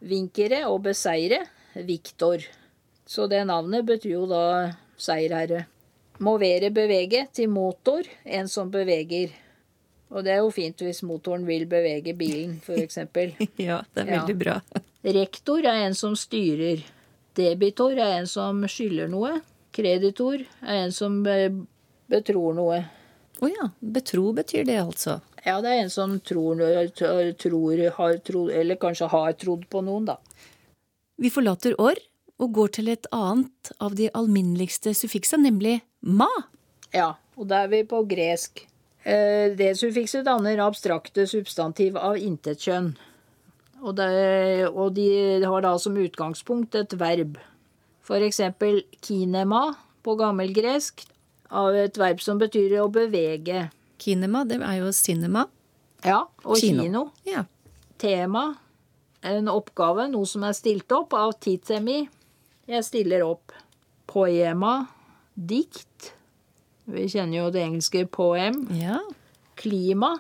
Vinkere 0.06 0.66
og 0.70 0.84
beseire, 0.86 1.42
Viktor. 1.74 2.44
Så 3.06 3.28
det 3.28 3.44
navnet 3.46 3.86
betyr 3.86 4.16
jo 4.18 4.26
da 4.30 4.44
seierherre. 4.98 5.66
Movere 6.24 6.72
bevege 6.72 7.26
til 7.36 7.50
motor, 7.52 8.08
en 8.24 8.48
som 8.48 8.72
beveger. 8.72 9.34
Og 10.16 10.24
det 10.24 10.36
er 10.36 10.44
jo 10.44 10.52
fint 10.54 10.80
hvis 10.86 11.04
motoren 11.04 11.44
vil 11.48 11.66
bevege 11.70 12.14
bilen, 12.18 12.60
f.eks. 12.64 13.02
ja, 13.68 13.82
det 13.94 14.06
er 14.06 14.12
veldig 14.14 14.38
bra. 14.40 14.60
Rektor 15.06 15.66
er 15.66 15.86
en 15.86 15.98
som 15.98 16.16
styrer. 16.18 16.86
Debitor 17.36 17.98
er 18.00 18.22
en 18.22 18.30
som 18.30 18.64
skylder 18.70 19.12
noe. 19.12 19.40
Kreditor 19.76 20.40
er 20.64 20.86
en 20.86 20.94
som 20.96 21.20
betror 22.08 22.56
noe. 22.56 22.80
Å 23.42 23.46
oh 23.46 23.52
ja. 23.52 23.70
Betro 23.80 24.30
betyr 24.36 24.66
det, 24.68 24.78
altså? 24.80 25.20
Ja, 25.46 25.60
det 25.62 25.72
er 25.72 25.84
en 25.84 25.92
som 25.94 26.18
tror, 26.26 26.62
tror 27.38 27.82
har 27.98 28.20
trodd, 28.26 28.52
eller 28.56 28.80
kanskje 28.82 29.10
har 29.12 29.36
trodd 29.38 29.66
på 29.70 29.82
noen, 29.86 30.08
da. 30.08 30.20
Vi 31.22 31.32
forlater 31.32 31.76
orr 31.80 32.00
og 32.42 32.52
går 32.56 32.72
til 32.80 32.92
et 32.92 33.08
annet 33.16 33.72
av 33.84 33.96
de 33.96 34.10
alminneligste 34.18 34.96
suffiksa, 34.98 35.40
nemlig 35.40 35.78
ma. 36.02 36.30
Ja, 36.96 37.14
og 37.36 37.50
da 37.52 37.64
er 37.64 37.72
vi 37.72 37.84
på 37.88 38.02
gresk. 38.10 38.66
Eh, 39.06 39.54
det 39.56 39.76
suffikset 39.80 40.26
danner 40.26 40.64
abstrakte 40.66 41.28
substantiv 41.30 42.00
av 42.00 42.18
intet 42.18 42.64
kjønn. 42.66 42.94
Og, 43.86 43.92
det, 44.00 44.70
og 44.72 44.96
de 44.98 45.10
har 45.46 45.62
da 45.62 45.76
som 45.80 45.98
utgangspunkt 46.00 46.76
et 46.80 46.96
verb. 46.98 47.38
For 48.06 48.24
eksempel 48.24 48.82
kinema 49.06 49.68
på 50.06 50.16
gammelgresk 50.18 51.06
av 51.50 51.76
et 51.78 51.98
verb 51.98 52.22
som 52.24 52.40
betyr 52.42 52.78
å 52.82 52.90
bevege. 52.92 53.70
Kinema, 54.02 54.44
det 54.48 54.60
er 54.62 54.80
jo 54.82 54.92
cinema. 54.96 55.46
Ja, 56.06 56.26
og 56.44 56.60
kino. 56.62 56.84
kino. 56.84 57.04
Ja. 57.26 57.46
Tema, 58.02 58.56
en 59.26 59.50
oppgave, 59.50 60.08
noe 60.12 60.28
som 60.30 60.44
er 60.46 60.54
stilt 60.58 60.92
opp 60.94 61.16
av 61.18 61.38
titemi. 61.42 62.04
Jeg 62.70 62.86
stiller 62.86 63.26
opp. 63.26 63.54
Poema, 64.10 64.86
dikt. 65.34 66.12
Vi 66.86 67.08
kjenner 67.10 67.40
jo 67.40 67.52
det 67.54 67.64
engelske 67.66 68.06
poem. 68.06 68.66
Ja. 68.78 69.00
Klima. 69.58 70.16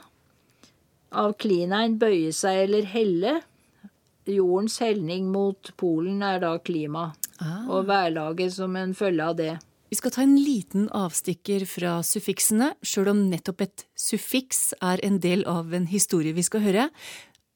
Av 1.15 1.35
klinein 1.39 1.99
bøye 2.01 2.33
seg 2.35 2.63
eller 2.65 2.89
helle. 2.89 3.35
Jordens 4.25 4.79
helning 4.81 5.29
mot 5.29 5.69
Polen 5.77 6.23
er 6.25 6.41
da 6.41 6.55
klima. 6.57 7.11
Ah. 7.37 7.67
Og 7.69 7.85
værlaget 7.89 8.55
som 8.55 8.75
en 8.79 8.95
følge 8.97 9.29
av 9.29 9.37
det. 9.37 9.53
Vi 9.89 9.95
skal 9.95 10.11
ta 10.11 10.23
en 10.23 10.35
liten 10.41 10.87
avstikker 10.89 11.65
fra 11.69 11.99
suffiksene, 12.03 12.71
sjøl 12.81 13.11
om 13.11 13.19
nettopp 13.29 13.61
et 13.67 13.85
suffiks 13.93 14.73
er 14.81 15.01
en 15.05 15.19
del 15.21 15.45
av 15.45 15.73
en 15.77 15.85
historie 15.91 16.33
vi 16.33 16.45
skal 16.45 16.63
høre. 16.65 16.87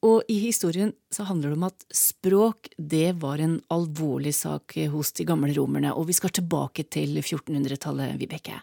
Og 0.06 0.30
i 0.32 0.38
historien 0.46 0.94
så 1.12 1.26
handler 1.28 1.52
det 1.52 1.58
om 1.58 1.66
at 1.68 1.88
språk, 1.92 2.70
det 2.78 3.18
var 3.20 3.42
en 3.44 3.58
alvorlig 3.74 4.36
sak 4.38 4.78
hos 4.94 5.12
de 5.18 5.26
gamle 5.28 5.52
romerne, 5.58 5.92
og 5.92 6.08
vi 6.08 6.16
skal 6.16 6.32
tilbake 6.38 6.86
til 6.88 7.18
1400-tallet, 7.20 8.16
Vibeke. 8.22 8.62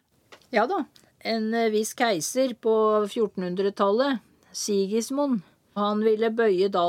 Ja 0.54 0.64
da. 0.70 0.84
En 1.26 1.50
viss 1.74 1.90
keiser 1.98 2.54
på 2.62 2.72
1400-tallet, 3.02 4.22
Sigismund, 4.56 5.42
han 5.76 6.00
ville 6.06 6.30
bøye 6.32 6.70
da 6.72 6.86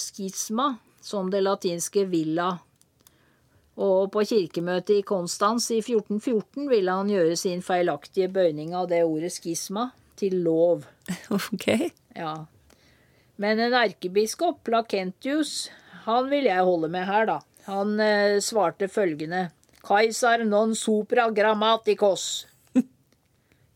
skisma, 0.00 0.72
som 1.04 1.28
det 1.30 1.44
latinske 1.44 2.08
villa 2.10 2.54
og 3.74 4.12
på 4.14 4.22
kirkemøtet 4.28 5.00
i 5.00 5.06
Konstans 5.06 5.66
i 5.74 5.80
1414 5.82 6.68
ville 6.70 6.94
han 6.94 7.10
gjøre 7.10 7.36
sin 7.38 7.62
feilaktige 7.64 8.30
bøyning 8.30 8.74
av 8.78 8.86
det 8.92 9.02
ordet 9.02 9.32
skisma 9.34 9.90
til 10.18 10.40
lov. 10.46 10.86
Ok. 11.34 11.66
Ja. 12.14 12.46
Men 13.36 13.58
en 13.58 13.74
erkebiskop, 13.74 14.62
Plakentius, 14.64 15.72
han 16.04 16.30
vil 16.30 16.46
jeg 16.46 16.62
holde 16.64 16.88
med 16.92 17.08
her, 17.08 17.26
da. 17.26 17.40
Han 17.66 17.98
eh, 18.00 18.38
svarte 18.44 18.88
følgende 18.92 19.48
Kaisar 19.84 20.44
non 20.48 20.74
supra 20.76 21.26
grammaticos. 21.34 22.46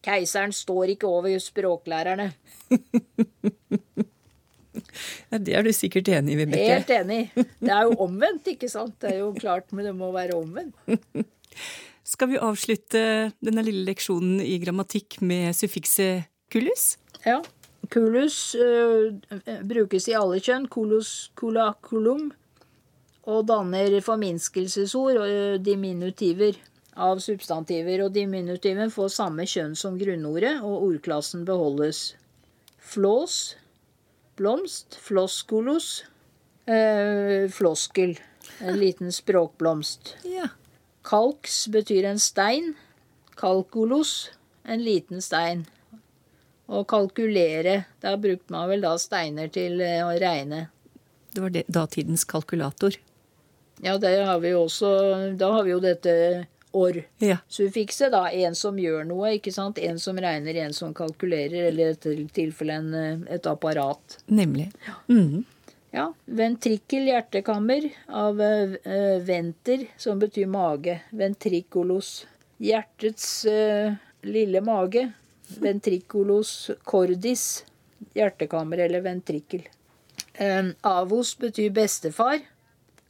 Keiseren 0.04 0.54
står 0.56 0.94
ikke 0.94 1.10
over 1.10 1.34
språklærerne. 1.42 2.30
Ja, 5.32 5.40
det 5.42 5.56
er 5.56 5.66
du 5.66 5.72
sikkert 5.76 6.08
enig 6.12 6.34
i, 6.34 6.38
Vibeke? 6.42 6.70
Helt 6.78 6.94
enig. 6.94 7.20
Det 7.34 7.74
er 7.74 7.88
jo 7.88 7.98
omvendt, 8.06 8.48
ikke 8.54 8.70
sant? 8.72 8.96
Det 9.02 9.12
er 9.14 9.20
jo 9.22 9.32
klart, 9.36 9.70
men 9.72 9.88
det 9.88 9.94
må 9.96 10.10
være 10.14 10.38
omvendt. 10.38 10.76
Skal 12.08 12.30
vi 12.32 12.40
avslutte 12.40 13.00
denne 13.44 13.64
lille 13.66 13.84
leksjonen 13.90 14.40
i 14.40 14.56
grammatikk 14.62 15.18
med 15.20 15.52
suffikset 15.56 16.28
kulus? 16.52 16.94
Ja. 17.26 17.42
Kulus 17.92 18.56
uh, 18.56 19.12
brukes 19.68 20.08
i 20.08 20.16
alle 20.16 20.40
kjønn. 20.40 20.68
Kulus, 20.72 21.30
kula, 21.38 21.70
kulum. 21.84 22.30
Og 23.28 23.44
danner 23.44 23.98
forminskelsesord 24.00 25.18
og 25.20 25.28
øh, 25.28 25.58
diminutiver 25.60 26.56
av 26.96 27.20
substantiver. 27.20 28.06
Og 28.06 28.14
diminutiven 28.14 28.88
får 28.92 29.10
samme 29.12 29.44
kjønn 29.44 29.74
som 29.76 29.98
grunnordet, 30.00 30.54
og 30.64 30.86
ordklassen 30.86 31.44
beholdes. 31.48 32.14
Flås 32.80 33.58
blomst, 34.38 34.96
floskolos, 35.02 36.04
eh, 36.66 37.50
floskel. 37.50 38.16
En 38.60 38.78
liten 38.78 39.12
språkblomst. 39.12 40.16
Ja. 40.24 40.48
Kalks 41.02 41.66
betyr 41.68 42.04
en 42.04 42.18
stein. 42.18 42.74
Kalkulos, 43.36 44.30
en 44.64 44.82
liten 44.82 45.22
stein. 45.22 45.66
Og 46.68 46.86
kalkulere, 46.88 47.84
da 48.02 48.16
brukte 48.20 48.52
man 48.52 48.68
vel 48.68 48.82
da 48.84 48.96
steiner 49.00 49.48
til 49.52 49.80
eh, 49.80 50.02
å 50.04 50.12
regne. 50.20 50.66
Det 51.32 51.44
var 51.44 51.54
det, 51.54 51.64
datidens 51.68 52.26
kalkulator. 52.28 52.96
Ja, 53.84 53.94
det 53.98 54.10
har 54.26 54.42
også 54.58 54.88
Da 55.38 55.52
har 55.54 55.62
vi 55.62 55.70
jo 55.70 55.80
dette 55.80 56.12
or-suffikset. 56.72 58.12
da, 58.12 58.30
En 58.30 58.54
som 58.54 58.78
gjør 58.78 59.04
noe, 59.08 59.34
ikke 59.38 59.52
sant? 59.52 59.78
En 59.78 59.98
som 59.98 60.18
regner, 60.18 60.56
en 60.64 60.74
som 60.74 60.94
kalkulerer, 60.94 61.70
eller 61.70 61.94
i 62.12 62.26
tilfelle 62.34 62.78
en, 62.80 62.94
eh, 62.94 63.34
et 63.34 63.46
apparat. 63.46 64.18
Nemlig. 64.26 64.70
Mm 65.08 65.28
-hmm. 65.28 65.44
ja. 65.90 66.12
Ventrikkel, 66.24 67.06
hjertekammer, 67.06 67.90
av 68.08 68.40
uh, 68.40 69.18
venter, 69.20 69.86
som 69.96 70.18
betyr 70.18 70.46
mage. 70.46 71.00
ventrikolos. 71.10 72.26
Hjertets 72.58 73.46
uh, 73.46 73.94
lille 74.22 74.60
mage. 74.60 75.12
ventrikolos 75.60 76.70
cordis. 76.84 77.64
Hjertekammer 78.14 78.78
eller 78.78 79.00
ventrikkel. 79.00 79.68
Uh, 80.40 80.70
avos 80.80 81.38
betyr 81.38 81.70
bestefar. 81.70 82.38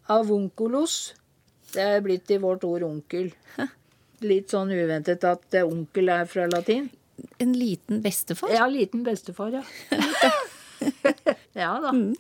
Avunculos 0.07 1.15
det 1.75 1.85
er 1.85 2.05
blitt 2.05 2.31
i 2.33 2.39
vårt 2.43 2.65
ord 2.69 2.87
onkel. 2.87 3.33
Litt 4.25 4.51
sånn 4.51 4.73
uventet 4.75 5.25
at 5.29 5.59
onkel 5.63 6.11
er 6.11 6.29
fra 6.31 6.49
latin. 6.51 6.89
En 7.43 7.53
liten 7.55 8.03
bestefar? 8.03 8.51
Ja, 8.55 8.67
liten 8.71 9.05
bestefar, 9.07 9.61
ja. 9.61 9.65
ja 11.63 11.73
da. 11.83 11.93
Mm. 11.93 12.15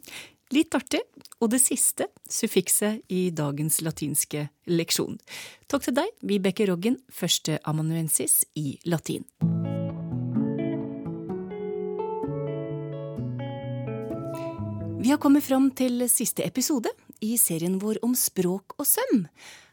Litt 0.55 0.75
artig. 0.75 1.02
Og 1.38 1.52
det 1.52 1.61
siste 1.62 2.09
suffikset 2.26 3.05
i 3.14 3.28
dagens 3.31 3.78
latinske 3.85 4.49
leksjon. 4.67 5.19
Takk 5.71 5.87
til 5.87 5.95
deg, 6.00 6.11
Vibeke 6.26 6.67
Roggen, 6.67 6.99
første 7.12 7.61
amanuensis 7.69 8.40
i 8.59 8.73
latin. 8.88 9.26
Vi 14.99 15.12
har 15.12 15.21
kommet 15.23 15.47
fram 15.47 15.71
til 15.78 16.02
siste 16.11 16.43
episode 16.43 16.90
i 17.21 17.37
serien 17.41 17.79
vår 17.83 18.01
om 18.07 18.15
språk 18.19 18.77
og 18.79 18.87
søm. 18.89 19.27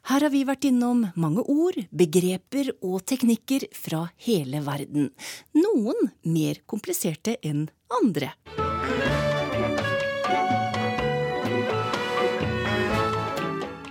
Her 0.05 0.27
har 0.27 0.33
vi 0.33 0.43
vært 0.45 0.67
innom 0.69 1.07
mange 1.17 1.41
ord, 1.49 1.79
begreper 1.89 2.69
og 2.81 3.01
teknikker 3.09 3.67
fra 3.73 4.05
hele 4.27 4.61
verden. 4.65 5.09
Noen 5.57 6.11
mer 6.29 6.61
kompliserte 6.69 7.39
enn 7.41 7.67
andre. 8.01 8.35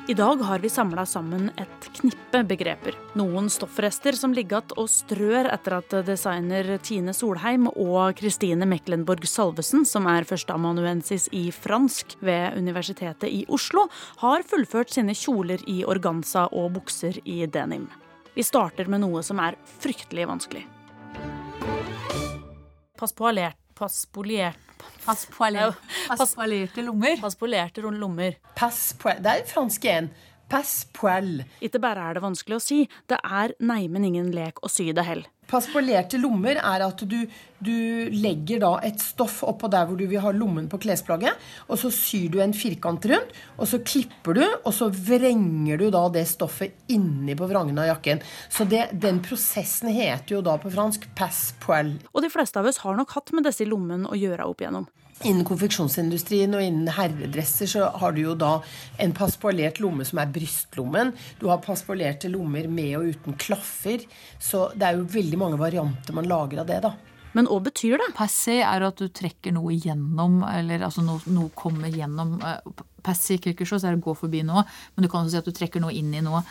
I 0.06 0.14
dag 0.14 0.36
har 0.36 0.58
vi 0.58 0.68
samla 0.68 1.06
sammen 1.06 1.46
et 1.56 1.86
knippe 1.96 2.42
begreper. 2.44 2.92
Noen 3.16 3.46
stoffrester 3.48 4.12
som 4.12 4.34
ligger 4.36 4.60
igjen 4.60 4.74
og 4.82 4.90
strør 4.92 5.48
etter 5.48 5.78
at 5.78 5.94
designer 6.04 6.68
Tine 6.84 7.14
Solheim 7.16 7.70
og 7.70 8.12
Kristine 8.18 8.68
Mecklenborg 8.68 9.24
Salvesen, 9.24 9.86
som 9.88 10.04
er 10.12 10.28
førsteamanuensis 10.28 11.30
i 11.32 11.46
fransk 11.56 12.18
ved 12.20 12.58
Universitetet 12.60 13.32
i 13.32 13.46
Oslo, 13.48 13.86
har 14.20 14.44
fullført 14.44 14.92
sine 14.92 15.16
kjoler 15.16 15.64
i 15.72 15.80
organza 15.88 16.50
og 16.52 16.74
bukser 16.76 17.22
i 17.24 17.40
denim. 17.48 17.88
Vi 18.36 18.44
starter 18.44 18.92
med 18.92 19.06
noe 19.06 19.24
som 19.24 19.40
er 19.40 19.56
fryktelig 19.80 20.28
vanskelig. 20.28 20.66
Passpolert 23.00 23.56
Passpolert 23.74 24.73
Passpolerte 25.04 26.82
lommer. 26.82 27.16
Passpolerte 27.20 27.84
lommer. 27.84 28.38
Passpol. 28.56 29.18
Det 29.24 29.32
er 29.32 29.44
fransk 29.50 29.84
igjen. 29.84 30.10
Passpol. 30.54 31.40
Ikke 31.66 31.80
bare 31.82 32.04
er 32.08 32.14
det 32.14 32.22
vanskelig 32.22 32.60
å 32.60 32.62
si, 32.62 32.84
det 33.10 33.18
er 33.26 33.56
neimen 33.58 34.04
ingen 34.06 34.28
lek 34.34 34.60
å 34.62 34.70
sy 34.70 34.92
det 34.94 35.02
heller. 35.02 35.26
Passpolerte 35.50 36.16
lommer 36.16 36.56
er 36.56 36.84
at 36.86 37.02
du, 37.04 37.16
du, 37.58 37.74
legger 38.14 38.62
da 38.62 38.70
et 38.86 39.02
stoff 39.02 39.42
oppå 39.44 39.68
der 39.72 39.84
hvor 39.88 39.98
du 39.98 40.06
vil 40.08 40.22
ha 40.24 40.30
lommen 40.32 40.70
på 40.70 40.78
klesplagget, 40.80 41.36
og 41.66 41.80
så 41.82 41.90
syr 41.92 42.30
du 42.32 42.38
en 42.40 42.54
firkant 42.56 43.04
rundt, 43.10 43.34
og 43.58 43.68
så 43.68 43.82
klipper 43.84 44.38
du, 44.38 44.44
og 44.62 44.72
så 44.72 44.88
vrenger 44.94 45.82
du 45.82 45.88
da 45.92 46.06
det 46.14 46.24
stoffet 46.30 46.86
inni 46.94 47.36
på 47.36 47.50
vrangen 47.50 47.82
av 47.82 47.90
jakken. 47.90 48.24
Så 48.48 48.64
det, 48.70 48.86
den 48.94 49.20
prosessen 49.26 49.92
heter 49.92 50.38
jo 50.38 50.44
da 50.46 50.56
på 50.62 50.72
fransk 50.72 51.10
passepoil. 51.18 51.96
Og 52.14 52.24
de 52.24 52.32
fleste 52.32 52.62
av 52.62 52.70
oss 52.70 52.80
har 52.86 52.96
nok 52.96 53.18
hatt 53.18 53.34
med 53.36 53.50
disse 53.50 53.66
lommene 53.68 54.08
å 54.08 54.18
gjøre 54.18 54.48
opp 54.48 54.64
igjennom. 54.64 54.88
Innen 55.22 55.46
konfeksjonsindustrien 55.46 56.56
og 56.58 56.64
innen 56.64 56.90
herredresser 56.90 57.70
så 57.70 57.86
har 58.02 58.16
du 58.16 58.20
jo 58.24 58.34
da 58.38 58.56
en 59.00 59.14
passpolert 59.14 59.78
lomme 59.82 60.04
som 60.08 60.18
er 60.18 60.32
brystlommen. 60.34 61.12
Du 61.38 61.46
har 61.52 61.62
passpolerte 61.62 62.28
lommer 62.32 62.66
med 62.66 62.96
og 62.98 63.12
uten 63.14 63.38
klaffer. 63.38 64.02
Så 64.42 64.66
det 64.74 64.88
er 64.88 64.98
jo 64.98 65.06
veldig 65.14 65.38
mange 65.40 65.60
varianter 65.60 66.16
man 66.18 66.28
lager 66.28 66.64
av 66.64 66.70
det, 66.70 66.80
da. 66.88 66.94
Men 67.34 67.48
hva 67.50 67.58
betyr 67.66 67.98
det? 67.98 68.12
Passé 68.14 68.60
er 68.62 68.84
at 68.86 69.00
du 69.00 69.08
trekker 69.10 69.54
noe 69.54 69.74
gjennom, 69.74 70.42
eller 70.46 70.84
altså 70.86 71.02
noe, 71.02 71.22
noe 71.34 71.50
kommer 71.58 71.90
gjennom. 71.90 72.36
Passé 73.04 73.40
quelque 73.42 73.66
chose 73.66 73.86
er 73.90 73.98
å 73.98 74.02
gå 74.02 74.14
forbi 74.18 74.44
noe, 74.46 74.62
men 74.94 75.06
du 75.06 75.10
kan 75.10 75.24
også 75.24 75.34
si 75.34 75.42
at 75.42 75.50
du 75.50 75.54
trekker 75.54 75.82
noe 75.82 75.94
inn 75.94 76.14
i 76.14 76.22
noe. 76.22 76.44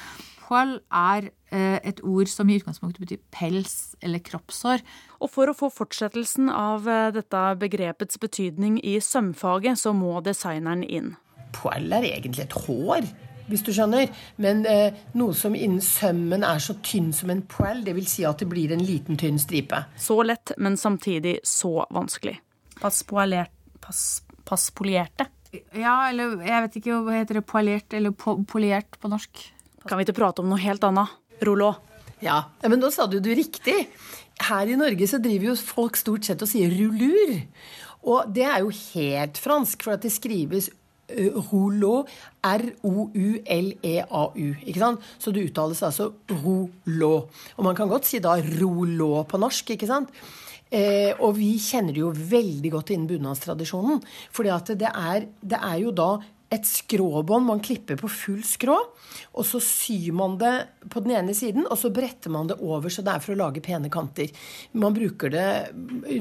Poil 0.53 0.77
er 0.93 1.31
et 1.53 2.00
ord 2.05 2.29
som 2.29 2.50
i 2.50 2.55
utgangspunktet 2.60 3.01
betyr 3.01 3.19
pels 3.33 3.93
eller 4.05 4.22
kroppshår. 4.25 4.81
Og 5.22 5.29
for 5.33 5.50
å 5.50 5.55
få 5.57 5.69
fortsettelsen 5.74 6.50
av 6.50 6.86
dette 7.13 7.41
begrepets 7.62 8.17
betydning 8.22 8.79
i 8.81 8.95
sømfaget, 9.01 9.81
så 9.81 9.93
må 9.98 10.19
designeren 10.25 10.81
inn. 10.86 11.13
Poil 11.53 11.93
er 11.93 12.07
egentlig 12.10 12.48
et 12.48 12.57
hår, 12.65 13.05
hvis 13.50 13.63
du 13.65 13.72
skjønner. 13.75 14.10
Men 14.41 14.63
eh, 14.69 15.01
noe 15.17 15.38
som 15.38 15.57
innen 15.57 15.81
sømmen 15.83 16.45
er 16.48 16.62
så 16.63 16.77
tynn 16.86 17.12
som 17.15 17.33
en 17.33 17.43
poil, 17.50 17.83
det 17.86 17.95
vil 17.98 18.10
si 18.10 18.25
at 18.25 18.41
det 18.41 18.50
blir 18.50 18.74
en 18.74 18.86
liten, 18.86 19.19
tynn 19.19 19.41
stripe. 19.41 19.83
Så 19.98 20.19
lett, 20.25 20.55
men 20.57 20.77
samtidig 20.79 21.39
så 21.48 21.83
vanskelig. 21.93 22.39
Passpoilert 22.81 23.53
pass, 23.83 24.24
Passpolerte. 24.43 25.29
Ja, 25.77 26.10
eller 26.10 26.39
jeg 26.41 26.63
vet 26.65 26.77
ikke 26.79 27.01
hva 27.05 27.19
heter 27.19 27.39
det, 27.39 27.45
poilert 27.48 27.93
eller 27.93 28.15
po 28.17 28.39
poliert 28.50 28.98
på 29.00 29.12
norsk. 29.12 29.43
Kan 29.87 29.99
vi 29.99 30.07
ikke 30.07 30.19
prate 30.21 30.43
om 30.43 30.51
noe 30.51 30.63
helt 30.63 30.83
annet? 30.87 31.11
Rollo. 31.43 31.73
Ja, 32.23 32.45
men 32.63 32.79
da 32.79 32.91
sa 32.93 33.07
du 33.09 33.17
det 33.19 33.35
riktig. 33.35 33.89
Her 34.47 34.69
i 34.71 34.77
Norge 34.79 35.07
så 35.09 35.19
driver 35.21 35.51
jo 35.51 35.57
folk 35.59 35.99
stort 35.99 36.27
sett 36.27 36.43
og 36.43 36.49
sier 36.49 36.71
rullur. 36.71 37.35
Og 38.07 38.31
det 38.35 38.45
er 38.47 38.63
jo 38.63 38.71
helt 38.93 39.39
fransk, 39.39 39.83
for 39.83 39.95
at 39.95 40.03
det 40.03 40.11
skrives 40.15 40.69
rouleau, 41.11 42.05
R-O-U-L-E-A-U. 42.47 44.47
ikke 44.63 44.79
sant? 44.79 45.03
Så 45.19 45.35
det 45.35 45.43
uttales 45.49 45.83
altså 45.83 46.13
rouleau. 46.31 47.27
Og 47.57 47.67
man 47.67 47.75
kan 47.75 47.91
godt 47.91 48.07
si 48.07 48.23
da 48.23 48.37
rouleau 48.39 49.25
på 49.27 49.41
norsk, 49.41 49.75
ikke 49.75 49.89
sant? 49.89 50.13
Eh, 50.73 51.11
og 51.21 51.35
vi 51.37 51.51
kjenner 51.61 51.93
det 51.93 52.01
jo 52.01 52.09
veldig 52.09 52.71
godt 52.73 52.95
innen 52.95 53.09
bunadstradisjonen. 53.11 53.99
For 54.33 54.47
det, 54.47 54.79
det 54.79 55.59
er 55.59 55.75
jo 55.83 55.91
da 55.93 56.15
et 56.53 56.67
skråbånd 56.67 57.47
man 57.47 57.62
klipper 57.63 57.97
på 57.99 58.10
full 58.12 58.43
skrå. 58.45 58.75
Og 59.38 59.45
så 59.47 59.60
syr 59.63 60.13
man 60.15 60.36
det 60.41 60.51
på 60.91 61.01
den 61.06 61.15
ene 61.17 61.34
siden, 61.38 61.65
og 61.65 61.77
så 61.80 61.91
bretter 61.93 62.34
man 62.34 62.49
det 62.49 62.60
over, 62.62 62.91
så 62.93 63.04
det 63.06 63.13
er 63.13 63.23
for 63.23 63.34
å 63.34 63.39
lage 63.39 63.63
pene 63.65 63.89
kanter. 63.93 64.30
Man 64.77 64.95
bruker 64.95 65.34
det 65.34 65.47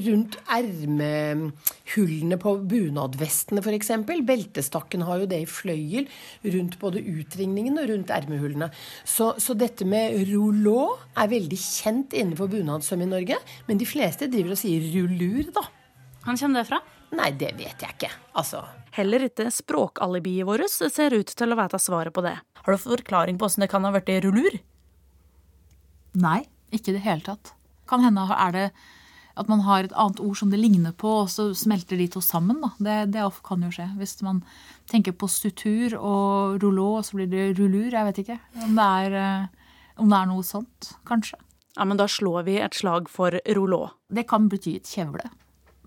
rundt 0.07 0.37
ermehullene 0.57 2.39
på 2.41 2.55
bunadvestene 2.73 3.63
f.eks. 3.63 3.93
Beltestakken 4.23 5.05
har 5.07 5.23
jo 5.23 5.29
det 5.29 5.43
i 5.43 5.49
fløyel 5.49 6.09
rundt 6.55 6.79
både 6.81 7.03
utringningen 7.03 7.81
og 7.81 7.89
rundt 7.91 8.13
ermehullene. 8.13 8.71
Så, 9.05 9.33
så 9.41 9.57
dette 9.57 9.85
med 9.89 10.17
rouleau 10.31 10.97
er 11.17 11.31
veldig 11.33 11.59
kjent 11.59 12.17
innenfor 12.17 12.51
bunadssøm 12.53 13.05
i 13.05 13.11
Norge. 13.13 13.39
Men 13.69 13.81
de 13.81 13.89
fleste 13.89 14.29
driver 14.31 14.55
og 14.55 14.61
sier 14.63 14.89
rullur, 14.95 15.53
da. 15.53 15.67
Han 16.23 16.39
kommer 16.39 16.61
det 16.61 16.69
fra? 16.69 16.79
Nei, 17.13 17.29
det 17.37 17.53
vet 17.59 17.83
jeg 17.83 17.95
ikke. 17.95 18.11
Altså 18.39 18.63
Heller 18.93 19.25
ikke 19.25 19.47
språkalibiet 19.49 20.45
vårt 20.45 20.69
ser 20.69 21.15
ut 21.17 21.29
til 21.33 21.53
å 21.53 21.57
vite 21.57 21.79
svaret 21.81 22.13
på 22.13 22.21
det. 22.25 22.35
Har 22.61 22.75
du 22.75 22.81
forklaring 22.81 23.39
på 23.41 23.47
åssen 23.47 23.65
det 23.65 23.71
kan 23.71 23.85
ha 23.87 23.93
blitt 23.93 24.11
rullur? 24.25 24.59
Nei, 26.21 26.43
ikke 26.69 26.91
i 26.91 26.97
det 26.99 27.05
hele 27.05 27.25
tatt. 27.25 27.55
Kan 27.89 28.05
hende 28.05 28.27
er 28.29 28.53
det 28.53 28.67
at 29.33 29.49
man 29.49 29.63
har 29.65 29.87
et 29.87 29.95
annet 29.97 30.21
ord 30.21 30.37
som 30.37 30.51
det 30.53 30.59
ligner 30.61 30.93
på, 30.93 31.09
og 31.23 31.31
så 31.33 31.47
smelter 31.57 31.97
de 31.97 32.05
to 32.13 32.21
sammen. 32.21 32.59
Da. 32.61 32.69
Det, 32.77 32.97
det 33.15 33.23
kan 33.45 33.65
jo 33.65 33.71
skje. 33.73 33.87
Hvis 33.97 34.19
man 34.25 34.43
tenker 34.91 35.15
på 35.17 35.29
sutur 35.31 35.95
og 35.97 36.61
rouleau, 36.61 37.01
så 37.01 37.17
blir 37.17 37.31
det 37.31 37.47
rullur. 37.57 37.89
Jeg 37.89 38.09
vet 38.11 38.21
ikke 38.21 38.37
om 38.61 38.77
det 38.77 38.89
er, 39.07 39.17
eh, 39.17 39.71
om 39.97 40.13
det 40.13 40.19
er 40.19 40.29
noe 40.29 40.45
sånt, 40.45 40.93
kanskje. 41.09 41.41
Ja, 41.73 41.87
men 41.89 41.97
da 41.97 42.05
slår 42.05 42.45
vi 42.45 42.59
et 42.61 42.77
slag 42.77 43.09
for 43.09 43.33
rouleau. 43.57 43.89
Det 44.13 44.27
kan 44.29 44.45
bety 44.53 44.75
et 44.77 44.93
kjevle. 44.93 45.25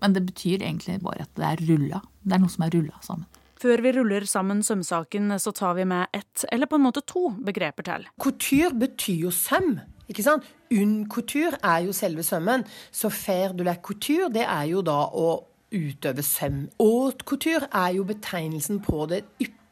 Men 0.01 0.13
det 0.13 0.25
betyr 0.27 0.61
egentlig 0.61 0.99
bare 1.03 1.25
at 1.25 1.33
det 1.37 1.47
er 1.47 1.65
rulla. 1.69 2.01
Det 2.23 2.37
er 2.37 2.43
noe 2.43 2.53
som 2.53 2.65
er 2.67 2.73
rulla 2.75 3.01
sammen. 3.05 3.27
Før 3.57 3.81
vi 3.81 3.91
ruller 3.95 4.25
sammen 4.29 4.61
sømsaken, 4.61 5.31
så 5.41 5.51
tar 5.51 5.73
vi 5.79 5.85
med 5.89 6.13
ett, 6.13 6.45
eller 6.53 6.69
på 6.69 6.77
en 6.77 6.85
måte 6.85 7.01
to, 7.09 7.31
begreper 7.41 7.87
til. 7.87 8.05
Couture 8.21 8.69
betyr 8.77 9.23
jo 9.25 9.31
søm. 9.33 9.79
ikke 10.07 10.23
sant? 10.23 10.45
Un 10.71 11.07
couture 11.09 11.57
er 11.63 11.87
jo 11.87 11.93
selve 11.93 12.23
sømmen. 12.23 12.65
Så 12.91 13.09
faire 13.09 13.57
de 13.57 13.65
la 13.65 13.75
couture, 13.75 14.29
det 14.29 14.45
er 14.45 14.69
jo 14.69 14.81
da 14.85 15.07
å 15.09 15.43
utøve 15.73 16.23
søm. 16.23 16.67
Haute 16.79 17.25
couture 17.25 17.67
er 17.73 17.97
jo 17.97 18.05
betegnelsen 18.07 18.79
på 18.79 19.07
det 19.09 19.23
ypperste 19.41 19.66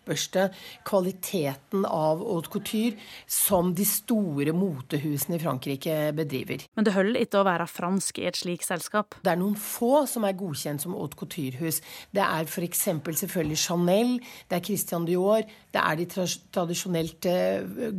kvaliteten 0.85 1.85
av 1.85 2.23
haute 2.23 2.51
couture 2.53 2.95
som 3.27 3.73
de 3.75 3.85
store 3.87 4.53
motehusene 4.55 5.37
i 5.37 5.43
Frankrike 5.43 5.97
bedriver. 6.17 6.65
Men 6.75 6.87
det 6.87 6.95
holder 6.95 7.25
ikke 7.25 7.41
å 7.41 7.47
være 7.47 7.67
fransk 7.69 8.19
i 8.21 8.27
et 8.29 8.39
slikt 8.39 8.67
selskap? 8.67 9.17
Det 9.25 9.33
er 9.33 9.41
noen 9.41 9.57
få 9.59 10.05
som 10.09 10.25
er 10.27 10.37
godkjent 10.37 10.85
som 10.85 10.95
haute 10.97 11.17
couture-hus. 11.19 11.81
Det 12.15 12.23
er 12.23 12.45
f.eks. 12.47 12.85
selvfølgelig 13.21 13.61
Chanel, 13.61 14.15
det 14.49 14.59
er 14.59 14.65
Christian 14.65 15.07
Dior, 15.07 15.45
det 15.75 15.81
er 15.81 15.99
de 15.99 16.07
tradisjonelt 16.55 17.27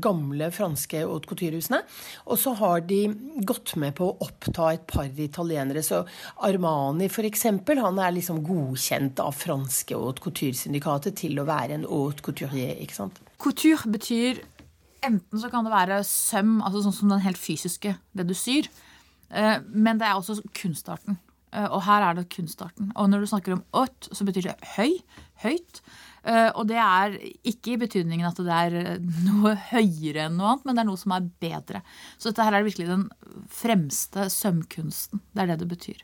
gamle 0.03 0.51
franske 0.55 1.03
haute 1.05 1.29
couture-husene. 1.31 1.83
Og 2.31 2.41
så 2.41 2.55
har 2.61 2.85
de 2.89 3.03
gått 3.47 3.75
med 3.81 3.97
på 3.99 4.09
å 4.09 4.17
oppta 4.27 4.73
et 4.75 4.87
par 4.89 5.11
italienere. 5.11 5.83
Så 5.85 6.03
Armani 6.47 7.11
f.eks., 7.11 7.47
han 7.77 8.01
er 8.03 8.15
liksom 8.17 8.41
godkjent 8.47 9.21
av 9.23 9.37
franske 9.37 9.97
haute 9.97 10.25
couture-syndikatet 10.25 11.19
til 11.21 11.39
å 11.41 11.47
være 11.49 11.77
en 11.77 11.87
haute 11.97 12.25
couturier. 12.27 12.77
ikke 12.83 12.97
sant? 12.97 13.19
Couture 13.43 13.91
betyr 13.91 14.43
enten 15.07 15.39
så 15.39 15.51
kan 15.53 15.67
det 15.67 15.75
være 15.75 16.01
søm, 16.07 16.59
altså 16.65 16.83
sånn 16.87 16.95
som 16.97 17.13
den 17.13 17.23
helt 17.23 17.39
fysiske, 17.39 17.95
det 18.17 18.27
du 18.27 18.35
syr. 18.35 18.67
Men 19.31 20.01
det 20.01 20.09
er 20.09 20.17
også 20.17 20.41
kunstarten. 20.57 21.19
Og 21.71 21.79
her 21.87 22.03
er 22.03 22.17
det 22.19 22.29
kunstarten. 22.33 22.91
Og 22.99 23.09
når 23.11 23.23
du 23.23 23.29
snakker 23.31 23.55
om 23.55 23.63
haute, 23.77 24.11
så 24.13 24.27
betyr 24.27 24.49
det 24.49 24.57
høy. 24.77 24.97
Høyt. 25.45 25.81
Og 26.59 26.65
det 26.67 26.79
er 26.83 27.15
ikke 27.47 27.77
i 27.77 27.79
betydningen 27.81 28.27
at 28.27 28.41
det 28.43 28.57
er 28.57 28.99
noe 29.29 29.55
høyere 29.71 30.27
enn 30.27 30.41
noe 30.41 30.57
annet, 30.57 30.67
men 30.67 30.75
det 30.75 30.83
er 30.83 30.89
noe 30.91 31.01
som 31.01 31.15
er 31.15 31.29
bedre. 31.45 31.85
Så 32.19 32.33
dette 32.33 32.47
her 32.49 32.59
er 32.59 32.67
virkelig 32.67 32.89
den 32.91 33.07
fremste 33.53 34.27
sømkunsten. 34.33 35.23
Det 35.31 35.45
er 35.45 35.53
det 35.53 35.61
det 35.63 35.71
betyr. 35.71 36.03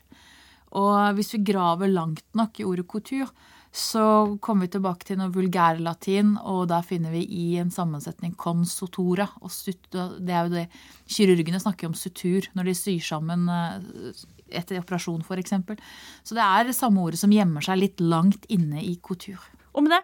Og 0.79 0.95
hvis 1.19 1.33
vi 1.35 1.43
graver 1.51 1.91
langt 1.91 2.23
nok 2.39 2.61
i 2.61 2.65
ordet 2.65 2.87
couture, 2.89 3.27
så 3.73 4.37
kommer 4.37 4.67
vi 4.67 4.75
tilbake 4.75 5.07
til 5.07 5.17
noe 5.17 5.33
vulgærlatin, 5.33 6.35
og 6.45 6.67
da 6.69 6.83
finner 6.85 7.09
vi 7.15 7.23
i 7.25 7.45
en 7.57 7.73
sammensetning 7.73 8.35
consotora. 8.37 9.25
Og 9.41 9.49
det 9.89 10.29
er 10.29 10.45
jo 10.45 10.53
det 10.53 10.67
kirurgene 11.09 11.61
snakker 11.61 11.89
om 11.89 11.97
sutur 11.97 12.45
når 12.53 12.69
de 12.69 12.77
syr 12.77 13.01
sammen 13.09 13.49
etter 14.53 14.77
operasjon, 14.77 15.25
f.eks. 15.25 15.57
Så 16.21 16.37
det 16.37 16.45
er 16.45 16.69
det 16.69 16.77
samme 16.77 17.01
ordet 17.01 17.23
som 17.23 17.33
gjemmer 17.33 17.65
seg 17.65 17.81
litt 17.81 18.03
langt 18.03 18.45
inne 18.53 18.85
i 18.85 18.93
couture. 19.01 19.41
Og 19.73 19.87
med 19.87 19.97
det 19.97 20.03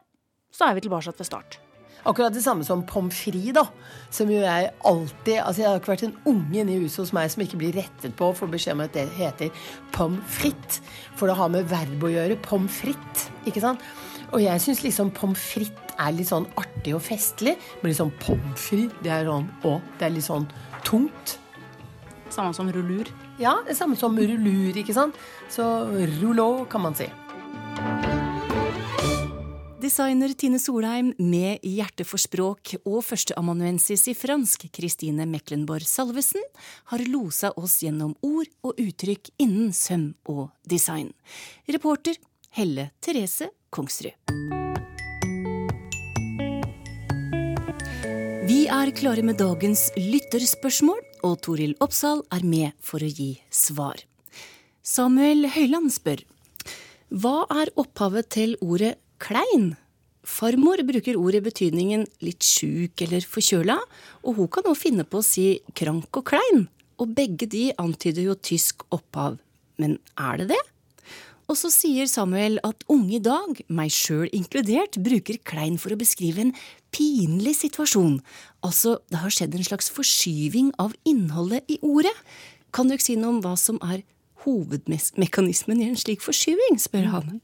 så 0.50 0.66
er 0.66 0.80
vi 0.80 0.88
tilbake 0.88 1.14
til 1.14 1.30
start. 1.30 1.62
Akkurat 2.08 2.34
det 2.34 2.44
samme 2.44 2.64
som 2.64 2.86
pommes 2.88 3.16
frites, 3.16 3.54
da. 3.58 3.66
Som 4.14 4.32
jo 4.32 4.40
jeg 4.40 4.70
alltid 4.88 5.42
Altså, 5.44 5.62
jeg 5.62 5.70
har 5.70 5.82
ikke 5.82 5.92
vært 5.92 6.06
en 6.08 6.16
unge 6.32 6.62
inne 6.62 6.76
i 6.76 6.84
huset 6.84 7.04
hos 7.04 7.14
meg 7.16 7.32
som 7.34 7.44
ikke 7.44 7.60
blir 7.60 7.76
rettet 7.76 8.16
på 8.20 8.32
for 8.38 8.52
beskjed 8.52 8.78
om 8.78 8.86
at 8.86 8.96
det 8.96 9.08
heter 9.18 9.52
pommes 9.96 10.24
frites. 10.40 10.80
For 11.20 11.28
det 11.28 11.38
har 11.40 11.52
med 11.52 11.68
verb 11.70 12.06
å 12.08 12.14
gjøre. 12.14 12.40
Pommes 12.46 12.80
frites. 12.82 13.28
Ikke 13.50 13.64
sant? 13.64 13.84
Og 14.30 14.44
jeg 14.44 14.62
syns 14.64 14.84
liksom 14.86 15.12
pommes 15.18 15.42
frites 15.42 15.96
er 16.00 16.16
litt 16.16 16.30
sånn 16.30 16.48
artig 16.60 16.96
og 16.96 17.04
festlig. 17.04 17.58
Men 17.82 17.92
liksom 17.92 18.14
pommes 18.24 18.68
frites, 18.70 18.96
det 19.04 19.14
er 19.14 19.28
sånn 19.28 19.50
å, 19.68 19.78
det 20.00 20.08
er 20.08 20.16
litt 20.16 20.28
sånn 20.28 20.48
tungt. 20.88 21.38
Samme 22.30 22.54
som 22.56 22.70
rullur? 22.72 23.10
Ja, 23.42 23.58
det 23.66 23.76
samme 23.78 23.98
som 24.00 24.18
rullur, 24.18 24.78
ikke 24.78 24.96
sant. 24.96 25.18
Så 25.52 25.66
rouleau, 26.20 26.64
kan 26.70 26.84
man 26.86 26.96
si. 26.98 27.10
Designer 29.80 30.34
Tine 30.36 30.60
Solheim 30.60 31.14
med 31.18 31.62
hjerte 31.64 32.04
for 32.04 32.20
språk 32.20 32.74
og 32.82 32.98
førsteamanuensis 33.08 34.10
i 34.12 34.16
fransk 34.18 34.66
Kristine 34.76 35.24
Meklenborg 35.24 35.88
Salvesen 35.88 36.44
har 36.92 37.04
losa 37.08 37.54
oss 37.56 37.78
gjennom 37.86 38.12
ord 38.20 38.52
og 38.60 38.76
uttrykk 38.76 39.32
innen 39.40 39.72
søm 39.72 40.10
og 40.28 40.50
design. 40.68 41.14
Reporter 41.72 42.20
Helle 42.60 42.90
Therese 43.00 43.54
Kongsrud. 43.72 44.20
Vi 48.52 48.62
er 48.68 48.96
klare 49.00 49.24
med 49.24 49.40
dagens 49.40 49.94
lytterspørsmål, 49.96 51.00
og 51.24 51.40
Toril 51.48 51.78
Oppsal 51.80 52.26
er 52.36 52.44
med 52.44 52.76
for 52.84 53.00
å 53.00 53.08
gi 53.08 53.38
svar. 53.48 54.04
Samuel 54.84 55.48
Høyland 55.56 55.94
spør 55.96 56.28
Hva 57.16 57.46
er 57.62 57.72
opphavet 57.80 58.36
til 58.36 58.60
ordet 58.60 58.98
klein? 59.22 59.74
Farmor 60.30 60.82
bruker 60.86 61.18
ordet 61.18 61.42
i 61.42 61.48
betydningen 61.48 62.04
litt 62.26 62.46
sjuk 62.46 63.02
eller 63.06 63.26
forkjøla, 63.26 63.78
og 64.24 64.40
hun 64.40 64.50
kan 64.52 64.68
også 64.68 64.84
finne 64.88 65.06
på 65.08 65.22
å 65.22 65.26
si 65.26 65.48
krank 65.78 66.20
og 66.20 66.28
klein, 66.32 66.68
og 67.00 67.16
begge 67.18 67.48
de 67.50 67.70
antyder 67.80 68.28
jo 68.28 68.36
tysk 68.36 68.84
opphav. 68.94 69.40
Men 69.80 69.98
er 70.20 70.42
det 70.42 70.52
det? 70.52 70.62
Og 71.50 71.58
så 71.58 71.72
sier 71.74 72.06
Samuel 72.06 72.60
at 72.68 72.84
unge 72.94 73.16
i 73.18 73.24
dag, 73.26 73.58
meg 73.74 73.90
sjøl 73.96 74.30
inkludert, 74.36 75.00
bruker 75.02 75.40
klein 75.50 75.80
for 75.82 75.96
å 75.96 75.98
beskrive 75.98 76.44
en 76.44 76.54
pinlig 76.94 77.56
situasjon. 77.64 78.20
Altså, 78.66 79.00
det 79.10 79.24
har 79.24 79.34
skjedd 79.34 79.58
en 79.58 79.66
slags 79.66 79.90
forskyving 79.96 80.76
av 80.78 80.94
innholdet 81.10 81.66
i 81.72 81.80
ordet. 81.82 82.14
Kan 82.76 82.86
du 82.86 82.94
ikke 82.94 83.08
si 83.08 83.18
noe 83.18 83.40
om 83.40 83.42
hva 83.42 83.56
som 83.58 83.82
er 83.82 84.04
hovedmekanismen 84.46 85.82
i 85.82 85.90
en 85.90 85.98
slik 86.00 86.22
forskyving, 86.22 86.78
spør 86.78 87.10
han. 87.16 87.40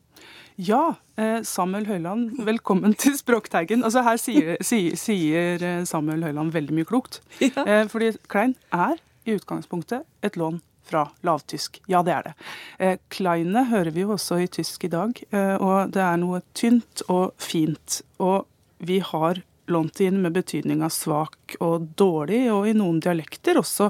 Ja, 0.55 0.95
eh, 1.17 1.41
Samuel 1.43 1.85
Høiland, 1.85 2.37
velkommen 2.45 2.93
til 2.95 3.17
Språkteigen. 3.17 3.83
Altså 3.83 4.03
Her 4.05 4.19
sier, 4.21 4.53
sier, 4.63 4.95
sier 4.95 5.63
eh, 5.63 5.81
Samuel 5.83 6.23
Høiland 6.23 6.53
veldig 6.55 6.77
mye 6.77 6.87
klokt. 6.87 7.19
Ja. 7.43 7.65
Eh, 7.65 7.81
fordi 7.91 8.13
klein 8.31 8.55
er 8.71 8.95
i 9.27 9.35
utgangspunktet 9.35 10.05
et 10.23 10.37
lån 10.39 10.61
fra 10.87 11.09
lavtysk. 11.27 11.81
Ja, 11.91 12.03
det 12.07 12.13
er 12.15 12.27
det. 12.29 12.33
Eh, 12.79 12.95
Kleine 13.11 13.65
hører 13.67 13.91
vi 13.91 14.05
jo 14.05 14.13
også 14.15 14.37
i 14.43 14.47
tysk 14.47 14.87
i 14.87 14.93
dag, 14.93 15.19
eh, 15.35 15.55
og 15.59 15.91
det 15.91 16.03
er 16.05 16.19
noe 16.23 16.39
tynt 16.55 17.03
og 17.09 17.33
fint. 17.41 17.99
Og 18.23 18.45
vi 18.79 19.01
har 19.03 19.41
lånt 19.67 19.99
inn 20.05 20.21
med 20.23 20.37
betydning 20.37 20.85
av 20.85 20.93
svak 20.95 21.57
og 21.59 21.89
dårlig, 21.99 22.45
og 22.53 22.69
i 22.69 22.77
noen 22.77 23.01
dialekter 23.03 23.59
også 23.59 23.89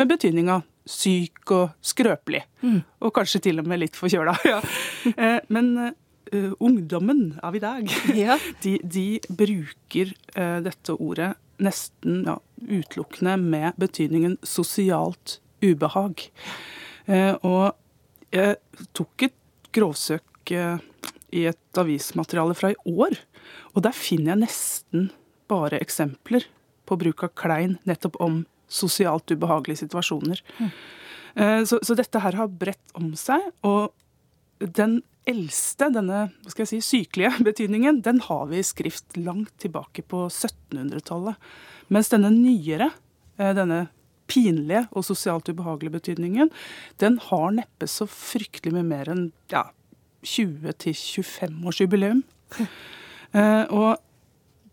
med 0.00 0.10
betydning 0.10 0.50
av 0.50 0.66
syk 0.86 1.52
og 1.54 1.74
skrøpelig. 1.84 2.42
Mm. 2.62 2.80
Og 3.02 3.14
kanskje 3.14 3.42
til 3.48 3.60
og 3.62 3.68
med 3.68 3.82
litt 3.84 3.98
forkjøla. 3.98 4.36
Ja. 4.46 4.60
Eh, 5.06 5.38
men 5.52 5.72
uh, 5.78 6.52
ungdommen 6.62 7.36
av 7.44 7.56
i 7.58 7.62
dag, 7.62 7.90
ja. 8.18 8.38
de, 8.62 8.76
de, 8.82 9.06
bruker 9.26 10.12
uh, 10.36 10.58
dette 10.64 10.94
ordet 10.94 11.34
nesten 11.62 12.24
ja, 12.26 12.36
utelukkende 12.62 13.36
med 13.40 13.78
betydningen 13.80 14.36
sosialt 14.46 15.38
ubehag. 15.64 16.28
Uh, 17.06 17.34
og 17.46 18.34
jeg 18.34 18.58
tok 18.96 19.28
et 19.28 19.38
grovsøk 19.76 20.50
i 20.54 21.42
et 21.48 21.78
avismateriale 21.80 22.54
fra 22.58 22.72
i 22.72 22.78
år, 22.86 23.16
og 23.74 23.82
der 23.86 23.94
finner 23.96 24.34
jeg 24.34 24.42
nesten 24.46 25.08
bare 25.50 25.80
eksempler 25.82 26.46
på 26.86 26.98
bruk 27.00 27.24
av 27.26 27.34
klein 27.38 27.78
nettopp 27.88 28.18
om 28.22 28.44
sosialt 28.68 29.30
ubehagelige 29.30 29.84
situasjoner. 29.84 30.42
Mm. 30.58 30.70
Så, 31.68 31.76
så, 31.84 31.92
dette 31.92 32.20
her 32.24 32.32
har 32.38 32.48
bredt 32.48 32.94
om 32.96 33.10
seg, 33.18 33.42
og 33.60 33.92
den 34.56 35.02
eldste, 35.28 35.90
denne 35.92 36.22
hva 36.30 36.52
skal 36.52 36.64
jeg 36.64 36.70
si, 36.70 36.78
sykelige 36.86 37.34
betydningen, 37.50 38.00
den 38.06 38.22
har 38.24 38.46
vi 38.48 38.62
i 38.62 38.64
skrift 38.66 39.18
langt 39.20 39.52
tilbake 39.62 40.06
på 40.08 40.26
1700-tallet. 40.30 41.36
Mens 41.92 42.08
denne 42.10 42.32
nyere, 42.32 42.88
denne 43.36 43.84
pinlige 44.30 44.86
og 44.90 45.04
sosialt 45.06 45.48
ubehagelige 45.50 45.96
betydningen, 45.98 46.50
den 47.02 47.18
har 47.28 47.50
neppe 47.54 47.88
så 47.90 48.06
fryktelig 48.10 48.74
mye 48.74 48.88
mer 48.88 49.10
enn 49.12 49.24
ja, 49.52 49.64
20-25-årsjubileum. 50.26 52.22
uh, 53.36 53.64
og 53.70 53.96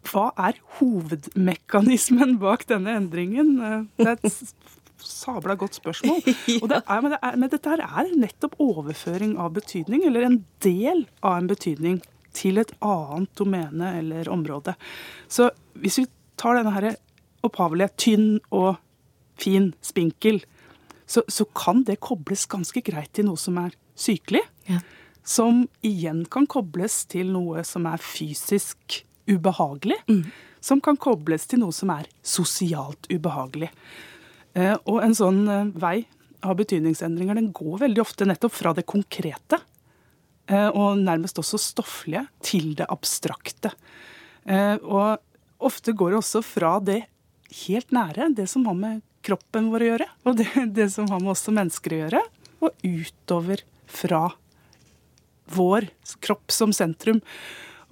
hva 0.10 0.30
er 0.50 0.60
hovedmekanismen 0.80 2.38
bak 2.42 2.68
denne 2.70 2.96
endringen? 3.00 3.56
Det 3.98 4.08
er 4.08 4.18
et 4.18 4.56
sabla 5.04 5.56
godt 5.60 5.78
spørsmål. 5.80 6.22
Og 6.62 6.70
det 6.72 6.80
er, 6.80 7.02
men, 7.02 7.12
det 7.14 7.20
er, 7.20 7.38
men 7.40 7.52
dette 7.52 7.76
er 7.76 8.16
nettopp 8.20 8.58
overføring 8.64 9.36
av 9.42 9.54
betydning, 9.58 10.06
eller 10.08 10.28
en 10.28 10.40
del 10.64 11.06
av 11.22 11.40
en 11.42 11.50
betydning, 11.52 12.02
til 12.34 12.58
et 12.58 12.72
annet 12.82 13.30
domene 13.38 13.92
eller 14.00 14.30
område. 14.34 14.74
Så 15.30 15.52
hvis 15.78 16.00
vi 16.02 16.08
tar 16.40 16.58
denne 16.58 16.74
her 16.74 16.96
opphavelige 17.46 17.94
tynn 18.00 18.28
og 18.50 18.80
fin, 19.38 19.72
spinkel, 19.86 20.42
så, 21.06 21.22
så, 21.28 21.46
kan 21.46 21.84
det 21.86 22.00
kobles 22.02 22.48
ganske 22.50 22.82
greit 22.86 23.12
til 23.14 23.28
noe 23.28 23.38
som 23.38 23.60
er 23.62 23.76
sykelig. 24.00 24.42
Ja. 24.70 24.80
Som 25.24 25.68
igjen 25.86 26.24
kan 26.32 26.48
kobles 26.50 27.04
til 27.12 27.30
noe 27.36 27.62
som 27.68 27.86
er 27.88 28.02
fysisk 28.02 29.04
ubehagelig. 29.30 30.00
Mm. 30.10 30.26
Som 30.64 30.82
kan 30.84 30.98
kobles 30.98 31.48
til 31.50 31.62
noe 31.64 31.76
som 31.76 31.92
er 31.94 32.08
sosialt 32.24 33.10
ubehagelig. 33.12 33.70
Eh, 34.54 34.76
og 34.86 35.02
en 35.04 35.16
sånn 35.18 35.42
eh, 35.50 35.72
vei 35.82 35.98
av 36.44 36.58
betydningsendringer 36.60 37.40
den 37.40 37.52
går 37.56 37.80
veldig 37.86 38.04
ofte 38.04 38.28
nettopp 38.28 38.54
fra 38.54 38.74
det 38.78 38.86
konkrete 38.90 39.60
eh, 40.52 40.70
og 40.70 41.00
nærmest 41.02 41.40
også 41.42 41.60
stofflige 41.62 42.26
til 42.44 42.74
det 42.80 42.90
abstrakte. 42.92 43.74
Og 44.44 45.64
ofte 45.64 45.94
går 45.96 46.12
det 46.12 46.18
også 46.20 46.42
fra 46.44 46.74
det 46.84 46.98
helt 47.64 47.94
nære, 47.96 48.26
det 48.36 48.50
som 48.52 48.66
har 48.68 48.76
med 48.76 48.98
kroppen 49.24 49.70
vår 49.72 49.86
å 49.86 49.88
gjøre, 49.88 50.08
og 50.28 50.36
det, 50.36 50.48
det 50.76 50.90
som 50.92 51.08
har 51.08 51.22
med 51.24 51.32
oss 51.32 51.46
som 51.48 51.56
mennesker 51.56 51.96
å 51.96 52.00
gjøre, 52.02 52.24
og 52.60 52.84
utover 52.84 53.64
fra 53.88 54.26
vår 55.56 55.88
kropp 56.24 56.52
som 56.52 56.74
sentrum. 56.76 57.22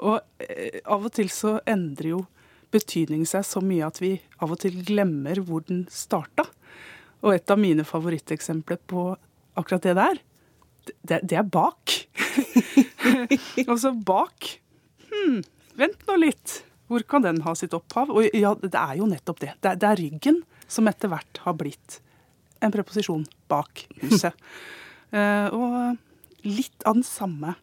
Og 0.01 0.19
eh, 0.41 0.81
av 0.85 1.05
og 1.05 1.13
til 1.15 1.29
så 1.33 1.59
endrer 1.69 2.13
jo 2.15 2.23
betydningen 2.71 3.27
seg 3.27 3.45
så 3.45 3.61
mye 3.63 3.87
at 3.87 3.99
vi 4.01 4.15
av 4.41 4.53
og 4.53 4.61
til 4.63 4.79
glemmer 4.87 5.41
hvor 5.45 5.65
den 5.67 5.85
starta. 5.91 6.47
Og 7.21 7.35
et 7.35 7.53
av 7.53 7.59
mine 7.61 7.85
favoritteksempler 7.85 8.79
på 8.89 9.11
akkurat 9.59 9.85
det 9.85 9.95
der, 9.99 10.21
det, 11.05 11.19
det 11.29 11.37
er 11.37 11.47
bak. 11.47 11.97
altså 13.67 13.91
bak. 13.93 14.47
Hm, 15.11 15.41
vent 15.77 16.07
nå 16.07 16.17
litt. 16.21 16.61
Hvor 16.91 17.03
kan 17.07 17.23
den 17.23 17.43
ha 17.45 17.53
sitt 17.55 17.75
opphav? 17.77 18.09
Og 18.11 18.25
ja, 18.35 18.55
det 18.59 18.75
er 18.75 18.97
jo 18.99 19.09
nettopp 19.09 19.43
det. 19.43 19.53
Det, 19.63 19.77
det 19.83 19.91
er 19.91 19.99
ryggen 20.01 20.41
som 20.71 20.89
etter 20.89 21.11
hvert 21.11 21.43
har 21.45 21.55
blitt 21.59 21.99
en 22.61 22.73
preposisjon 22.73 23.25
bak 23.51 23.85
huset. 24.03 24.35
uh, 25.13 25.47
og 25.57 26.47
litt 26.47 26.87
av 26.87 26.97
den 26.97 27.05
samme 27.05 27.55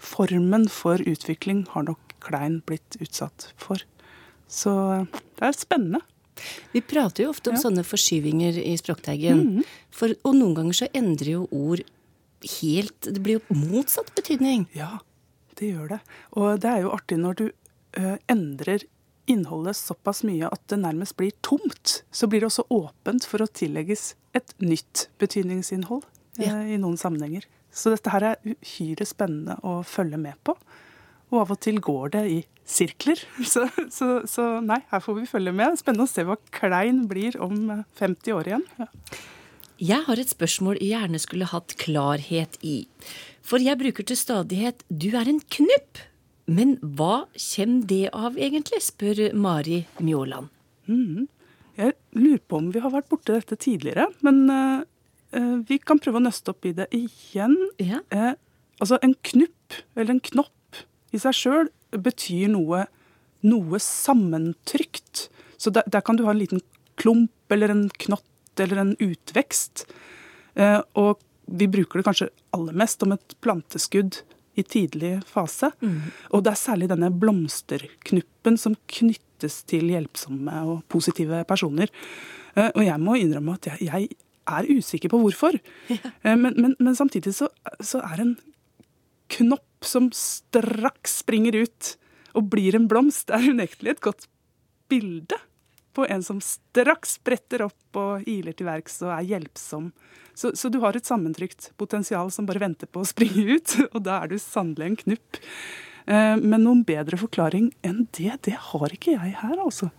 formen 0.00 0.66
for 0.72 1.02
utvikling 1.06 1.66
har 1.74 1.86
nok 1.88 2.16
Klein 2.20 2.60
blitt 2.68 2.98
utsatt 3.00 3.50
for. 3.60 3.80
Så 4.50 4.72
det 5.38 5.46
er 5.46 5.56
spennende. 5.56 6.02
Vi 6.72 6.82
prater 6.84 7.24
jo 7.24 7.32
ofte 7.34 7.52
om 7.52 7.58
ja. 7.58 7.62
sånne 7.62 7.84
forskyvinger 7.84 8.58
i 8.60 8.76
Språkteigen. 8.80 9.40
Mm 9.40 9.56
-hmm. 9.56 9.64
For, 9.90 10.14
og 10.24 10.34
noen 10.36 10.54
ganger 10.54 10.72
så 10.72 10.88
endrer 10.92 11.32
jo 11.32 11.48
ord 11.50 11.82
helt 12.60 13.00
Det 13.00 13.20
blir 13.20 13.40
jo 13.40 13.54
motsatt 13.54 14.14
betydning. 14.14 14.66
Ja, 14.72 14.98
det 15.58 15.66
gjør 15.74 15.88
det. 15.88 16.00
Og 16.32 16.60
det 16.60 16.70
er 16.70 16.80
jo 16.80 16.92
artig 16.92 17.18
når 17.18 17.34
du 17.34 17.44
ø, 17.98 18.16
endrer 18.28 18.84
innholdet 19.26 19.76
såpass 19.76 20.22
mye 20.24 20.48
at 20.48 20.62
det 20.68 20.78
nærmest 20.78 21.16
blir 21.16 21.32
tomt, 21.42 22.02
så 22.10 22.26
blir 22.26 22.40
det 22.40 22.46
også 22.46 22.64
åpent 22.70 23.24
for 23.24 23.42
å 23.42 23.46
tillegges 23.46 24.14
et 24.34 24.54
nytt 24.58 25.08
betydningsinnhold 25.18 26.02
ja. 26.38 26.56
ø, 26.56 26.74
i 26.74 26.76
noen 26.76 26.96
sammenhenger. 26.96 27.44
Så 27.72 27.92
dette 27.94 28.12
her 28.12 28.26
er 28.32 28.40
uhyre 28.44 29.06
spennende 29.06 29.58
å 29.66 29.80
følge 29.86 30.18
med 30.20 30.38
på. 30.46 30.56
Og 31.30 31.44
av 31.44 31.52
og 31.54 31.60
til 31.62 31.78
går 31.82 32.14
det 32.16 32.24
i 32.30 32.38
sirkler. 32.66 33.20
Så, 33.52 33.66
så, 33.90 34.08
så 34.30 34.46
nei, 34.62 34.80
her 34.90 35.02
får 35.02 35.20
vi 35.20 35.28
følge 35.30 35.54
med. 35.54 35.78
Spennende 35.78 36.06
å 36.06 36.10
se 36.10 36.24
hva 36.26 36.36
klein 36.54 37.04
blir 37.10 37.38
om 37.42 37.84
50 37.98 38.34
år 38.36 38.50
igjen. 38.50 38.66
Ja. 38.78 38.88
Jeg 39.80 40.04
har 40.04 40.20
et 40.20 40.28
spørsmål 40.28 40.76
jeg 40.76 40.92
gjerne 40.92 41.18
skulle 41.22 41.48
hatt 41.48 41.72
klarhet 41.80 42.58
i. 42.66 42.82
For 43.40 43.62
jeg 43.64 43.80
bruker 43.80 44.04
til 44.04 44.18
stadighet 44.18 44.84
'du 44.90 45.16
er 45.16 45.30
en 45.30 45.40
knupp'. 45.40 46.04
Men 46.50 46.76
hva 46.82 47.26
kommer 47.32 47.86
det 47.86 48.10
av, 48.12 48.36
egentlig, 48.36 48.82
spør 48.82 49.32
Mari 49.34 49.86
Mjåland. 50.02 50.50
Mm. 50.90 51.28
Jeg 51.78 51.94
lurer 52.12 52.42
på 52.48 52.58
om 52.58 52.72
vi 52.74 52.82
har 52.82 52.90
vært 52.90 53.08
borte 53.08 53.36
dette 53.38 53.56
tidligere, 53.56 54.08
men 54.26 54.50
uh, 54.50 54.82
vi 55.30 55.76
kan 55.78 56.00
prøve 56.02 56.18
å 56.18 56.24
nøste 56.24 56.50
opp 56.50 56.66
i 56.66 56.72
det 56.74 56.88
igjen. 56.96 57.54
Ja. 57.78 58.00
Uh, 58.10 58.32
altså 58.82 58.98
en 59.04 59.14
knupp, 59.28 59.76
eller 59.94 60.16
en 60.16 60.24
knopp, 60.30 60.80
i 61.14 61.20
seg 61.22 61.36
sjøl 61.36 61.70
betyr 61.90 62.50
noe, 62.52 62.84
noe 63.46 63.80
sammentrykt. 63.82 65.28
Så 65.60 65.72
der, 65.74 65.86
der, 65.90 66.04
kan 66.06 66.18
du 66.18 66.24
ha 66.26 66.34
en 66.34 66.40
liten 66.40 66.62
klump 67.00 67.52
eller 67.52 67.72
en 67.72 67.88
knott 68.06 68.60
eller 68.60 68.82
en 68.82 68.94
utvekst. 69.00 69.86
Eh, 70.54 70.78
og 70.98 71.20
vi 71.50 71.68
bruker 71.70 72.00
det 72.00 72.06
kanskje 72.06 72.30
aller 72.56 72.76
mest 72.78 73.02
om 73.02 73.14
et 73.16 73.36
planteskudd 73.42 74.20
i 74.58 74.64
tidlig 74.66 75.16
fase. 75.28 75.72
Mm. 75.82 76.10
Og 76.34 76.44
det 76.44 76.54
er 76.54 76.62
særlig 76.62 76.90
denne 76.90 77.10
blomsterknuppen 77.22 78.58
som 78.60 78.76
knyttes 78.90 79.62
til 79.70 79.90
hjelpsomme 79.92 80.64
og 80.68 80.82
positive 80.92 81.42
personer. 81.48 81.92
Eh, 82.54 82.70
og 82.70 82.82
jeg 82.86 83.02
må 83.02 83.18
innrømme 83.18 83.56
at 83.58 83.72
jeg, 83.72 83.88
jeg 83.90 84.10
er 84.58 84.70
usikker 84.70 85.12
på 85.12 85.20
hvorfor. 85.22 85.58
Ja. 85.90 86.00
Eh, 86.22 86.36
men, 86.36 86.54
men, 86.56 86.76
men, 86.78 86.96
samtidig 86.98 87.34
så, 87.36 87.50
så 87.80 88.02
er 88.06 88.24
en 88.24 88.36
knopp 89.36 89.86
som 89.86 90.10
straks 90.14 91.20
springer 91.22 91.62
ut 91.62 91.94
og 92.38 92.50
blir 92.52 92.76
en 92.76 92.88
blomst, 92.90 93.30
er 93.30 93.50
unektelig 93.50 93.96
et 93.96 94.04
godt 94.04 94.26
bilde 94.90 95.38
på 95.96 96.06
en 96.06 96.22
som 96.22 96.38
straks 96.42 97.16
spretter 97.18 97.64
opp 97.66 97.98
og 97.98 98.26
iler 98.30 98.54
til 98.54 98.68
verks 98.68 99.00
og 99.04 99.12
er 99.14 99.26
hjelpsom. 99.32 99.90
Så, 100.34 100.52
så, 100.56 100.70
du 100.70 100.78
har 100.84 100.96
et 100.96 101.06
sammentrykt 101.06 101.72
potensial 101.80 102.30
som 102.32 102.46
bare 102.48 102.62
venter 102.62 102.88
på 102.88 103.02
å 103.02 103.08
springe 103.08 103.56
ut, 103.56 103.74
og 103.94 104.02
da 104.06 104.20
er 104.22 104.30
du 104.30 104.38
sannelig 104.40 104.86
en 104.86 105.00
knupp. 105.04 105.40
Eh, 106.06 106.36
men 106.38 106.62
noen 106.64 106.84
bedre 106.86 107.18
forklaring 107.20 107.72
enn 107.86 108.06
det, 108.16 108.32
det 108.46 108.56
har 108.70 108.94
ikke 108.94 109.16
jeg 109.16 109.34
her, 109.42 109.58
altså. 109.58 109.90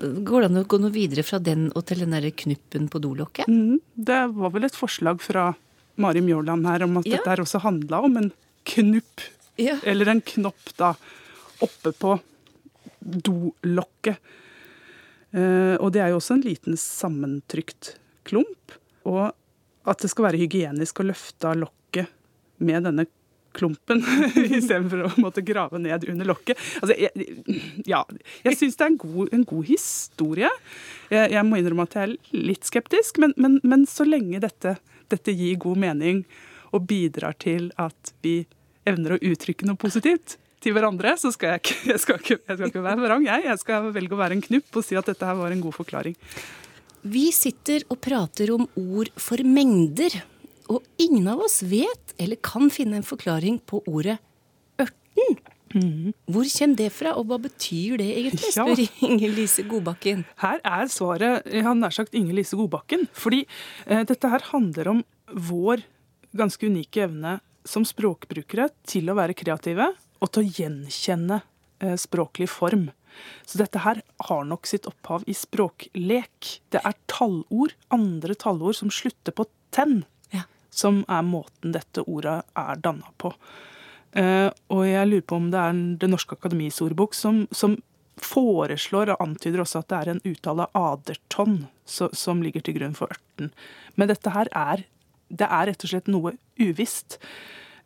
Går 0.00 0.44
det 0.44 0.50
an 0.50 0.60
å 0.62 0.66
gå 0.68 0.80
noe 0.82 0.94
videre 0.94 1.24
fra 1.26 1.40
den 1.42 1.68
og 1.74 1.84
til 1.88 2.04
den 2.04 2.14
derre 2.16 2.32
knuppen 2.32 2.88
på 2.92 3.02
dolokket? 3.02 3.50
Mm, 3.50 3.80
det 3.94 4.20
var 4.36 4.54
vel 4.54 4.68
et 4.68 4.78
forslag 4.78 5.22
fra 5.24 5.50
Mari 6.00 6.22
Mjåland 6.24 6.68
her 6.68 6.86
om 6.86 7.00
at 7.00 7.08
ja. 7.08 7.18
dette 7.18 7.44
også 7.44 7.62
handla 7.64 8.02
om 8.06 8.16
en 8.20 8.30
knupp. 8.70 9.24
Ja. 9.60 9.76
Eller 9.84 10.08
en 10.08 10.22
knopp, 10.24 10.72
da, 10.80 10.94
oppe 11.60 11.92
på 11.92 12.16
dolokket. 13.00 14.20
Eh, 15.30 15.76
og 15.78 15.92
det 15.94 16.02
er 16.02 16.12
jo 16.12 16.20
også 16.20 16.38
en 16.38 16.46
liten 16.46 16.78
sammentrykt 16.80 17.94
klump. 18.28 18.76
Og 19.08 19.30
at 19.88 20.02
det 20.02 20.10
skal 20.12 20.30
være 20.30 20.40
hygienisk 20.42 21.00
å 21.00 21.08
løfte 21.08 21.52
av 21.52 21.60
lokket 21.60 22.10
med 22.60 22.84
denne 22.88 23.06
klumpen 23.56 24.02
istedenfor 24.58 25.06
å 25.06 25.10
måtte 25.22 25.44
grave 25.46 25.80
ned 25.82 26.06
under 26.10 26.30
lokket. 26.32 26.60
Altså, 26.80 26.96
jeg, 26.96 27.26
ja, 27.88 28.02
jeg 28.44 28.58
syns 28.58 28.78
det 28.78 28.86
er 28.86 28.92
en 28.92 29.00
god, 29.00 29.32
en 29.36 29.46
god 29.48 29.70
historie. 29.70 30.52
Jeg, 31.10 31.32
jeg, 31.34 31.46
må 31.46 31.60
innrømme 31.60 31.88
at 31.88 31.96
jeg 31.98 32.08
er 32.08 32.44
litt 32.50 32.68
skeptisk, 32.68 33.20
men, 33.22 33.34
men, 33.40 33.58
men 33.66 33.86
så 33.90 34.06
lenge 34.08 34.42
dette, 34.42 34.76
dette, 35.10 35.34
gir 35.34 35.58
god 35.62 35.82
mening 35.86 36.22
og 36.70 36.86
bidrar 36.90 37.34
til 37.42 37.72
at 37.80 38.14
vi 38.24 38.44
evner 38.88 39.16
å 39.16 39.22
uttrykke 39.32 39.66
noe 39.68 39.78
positivt, 39.80 40.38
til 40.60 40.74
hverandre, 40.76 41.14
så 41.16 41.30
skal 41.32 41.54
jeg 41.54 41.62
ikke, 41.62 41.76
jeg 41.88 42.00
skal 42.02 42.18
ikke, 42.20 42.36
skal 42.44 42.66
ikke 42.68 42.82
være 42.84 43.00
vrang, 43.00 43.22
jeg. 43.24 43.46
Jeg 43.48 43.60
skal 43.62 43.86
velge 43.94 44.12
å 44.12 44.20
være 44.20 44.36
en 44.36 44.42
knupp 44.44 44.76
og 44.76 44.84
si 44.84 44.98
at 44.98 45.08
dette 45.08 45.24
her 45.24 45.38
var 45.38 45.54
en 45.54 45.62
god 45.64 45.72
forklaring. 45.72 46.16
Vi 47.00 47.30
sitter 47.32 47.86
og 47.88 47.96
prater 48.04 48.52
om 48.52 48.66
ord 48.76 49.08
for 49.16 49.40
mengder, 49.40 50.18
og 50.70 50.84
ingen 51.02 51.28
av 51.32 51.42
oss 51.44 51.60
vet 51.66 52.14
eller 52.20 52.38
kan 52.44 52.70
finne 52.72 53.00
en 53.00 53.06
forklaring 53.06 53.58
på 53.66 53.82
ordet 53.90 54.18
ørten. 54.80 55.40
Mm. 55.70 56.10
Hvor 56.26 56.46
kommer 56.50 56.78
det 56.80 56.88
fra, 56.94 57.14
og 57.18 57.28
hva 57.30 57.38
betyr 57.42 58.00
det 58.00 58.08
egentlig, 58.10 58.52
spør 58.54 58.80
ja. 58.80 58.88
Inger 59.06 59.34
Lise 59.36 59.64
Godbakken. 59.70 60.24
Her 60.42 60.62
er 60.66 60.90
svaret 60.90 61.46
jeg 61.46 61.66
har 61.66 61.76
nær 61.78 61.94
sagt 61.94 62.16
Inger 62.18 62.40
Lise 62.40 62.58
Godbakken. 62.58 63.06
Fordi 63.14 63.44
eh, 63.86 64.02
dette 64.06 64.30
her 64.32 64.46
handler 64.50 64.94
om 64.96 65.04
vår 65.30 65.84
ganske 66.36 66.66
unike 66.66 67.04
evne 67.06 67.38
som 67.66 67.84
språkbrukere 67.86 68.70
til 68.88 69.10
å 69.10 69.18
være 69.18 69.36
kreative 69.38 69.92
og 70.20 70.32
til 70.32 70.42
å 70.42 70.54
gjenkjenne 70.58 71.42
eh, 71.82 71.96
språklig 72.00 72.50
form. 72.50 72.88
Så 73.46 73.58
dette 73.60 73.82
her 73.82 74.02
har 74.28 74.46
nok 74.46 74.68
sitt 74.70 74.86
opphav 74.90 75.26
i 75.30 75.34
språklek. 75.36 76.54
Det 76.72 76.82
er 76.82 76.98
tallord, 77.10 77.74
andre 77.94 78.36
tallord 78.38 78.78
som 78.78 78.92
slutter 78.94 79.34
på 79.34 79.46
tenn. 79.74 80.02
Som 80.70 81.02
er 81.08 81.26
måten 81.26 81.74
dette 81.74 82.04
ordet 82.06 82.40
er 82.58 82.80
danna 82.82 83.10
på. 83.20 83.32
Eh, 84.18 84.48
og 84.72 84.82
jeg 84.86 85.08
lurer 85.08 85.26
på 85.26 85.38
om 85.38 85.50
det 85.52 85.60
er 85.60 85.80
Det 86.02 86.10
Norske 86.10 86.34
Akademis 86.34 86.80
ordbok 86.82 87.14
som, 87.14 87.44
som 87.54 87.76
foreslår 88.20 89.14
og 89.14 89.22
antyder 89.22 89.62
også 89.62 89.80
at 89.80 89.90
det 89.90 89.98
er 89.98 90.10
en 90.12 90.24
uttale 90.26 90.66
adertonn 90.76 91.60
så, 91.86 92.10
som 92.12 92.42
ligger 92.42 92.64
til 92.64 92.76
grunn 92.78 92.96
for 92.98 93.12
ørten. 93.12 93.52
Men 93.94 94.10
dette 94.10 94.34
her 94.34 94.50
er 94.50 94.84
det 95.30 95.46
er 95.46 95.68
rett 95.70 95.84
og 95.86 95.92
slett 95.92 96.10
noe 96.10 96.34
uvisst. 96.58 97.20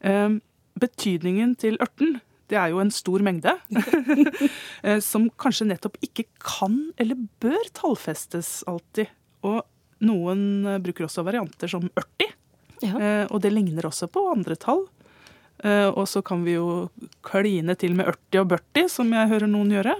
Eh, 0.00 0.38
betydningen 0.80 1.52
til 1.60 1.76
ørten 1.84 2.18
det 2.52 2.58
er 2.60 2.72
jo 2.74 2.80
en 2.82 2.92
stor 2.92 3.22
mengde, 3.24 3.54
eh, 4.84 5.00
som 5.00 5.30
kanskje 5.40 5.68
nettopp 5.70 5.96
ikke 6.04 6.26
kan 6.44 6.76
eller 7.00 7.20
bør 7.40 7.70
tallfestes 7.76 8.58
alltid. 8.70 9.12
Og 9.48 9.62
noen 10.04 10.66
bruker 10.84 11.06
også 11.06 11.24
varianter 11.24 11.70
som 11.72 11.88
80, 11.96 12.34
Eh, 12.84 13.24
og 13.30 13.40
det 13.44 13.52
ligner 13.54 13.88
også 13.88 14.10
på 14.12 14.28
andre 14.32 14.58
tall. 14.60 14.86
Og 15.64 16.04
så 16.10 16.20
kan 16.20 16.42
vi 16.44 16.58
jo 16.58 16.90
kline 17.24 17.72
til 17.80 17.94
med 17.96 18.10
80 18.10 18.40
og 18.42 18.50
40, 18.50 18.88
som 18.90 19.12
jeg 19.14 19.30
hører 19.30 19.48
noen 19.48 19.70
gjøre. 19.72 19.94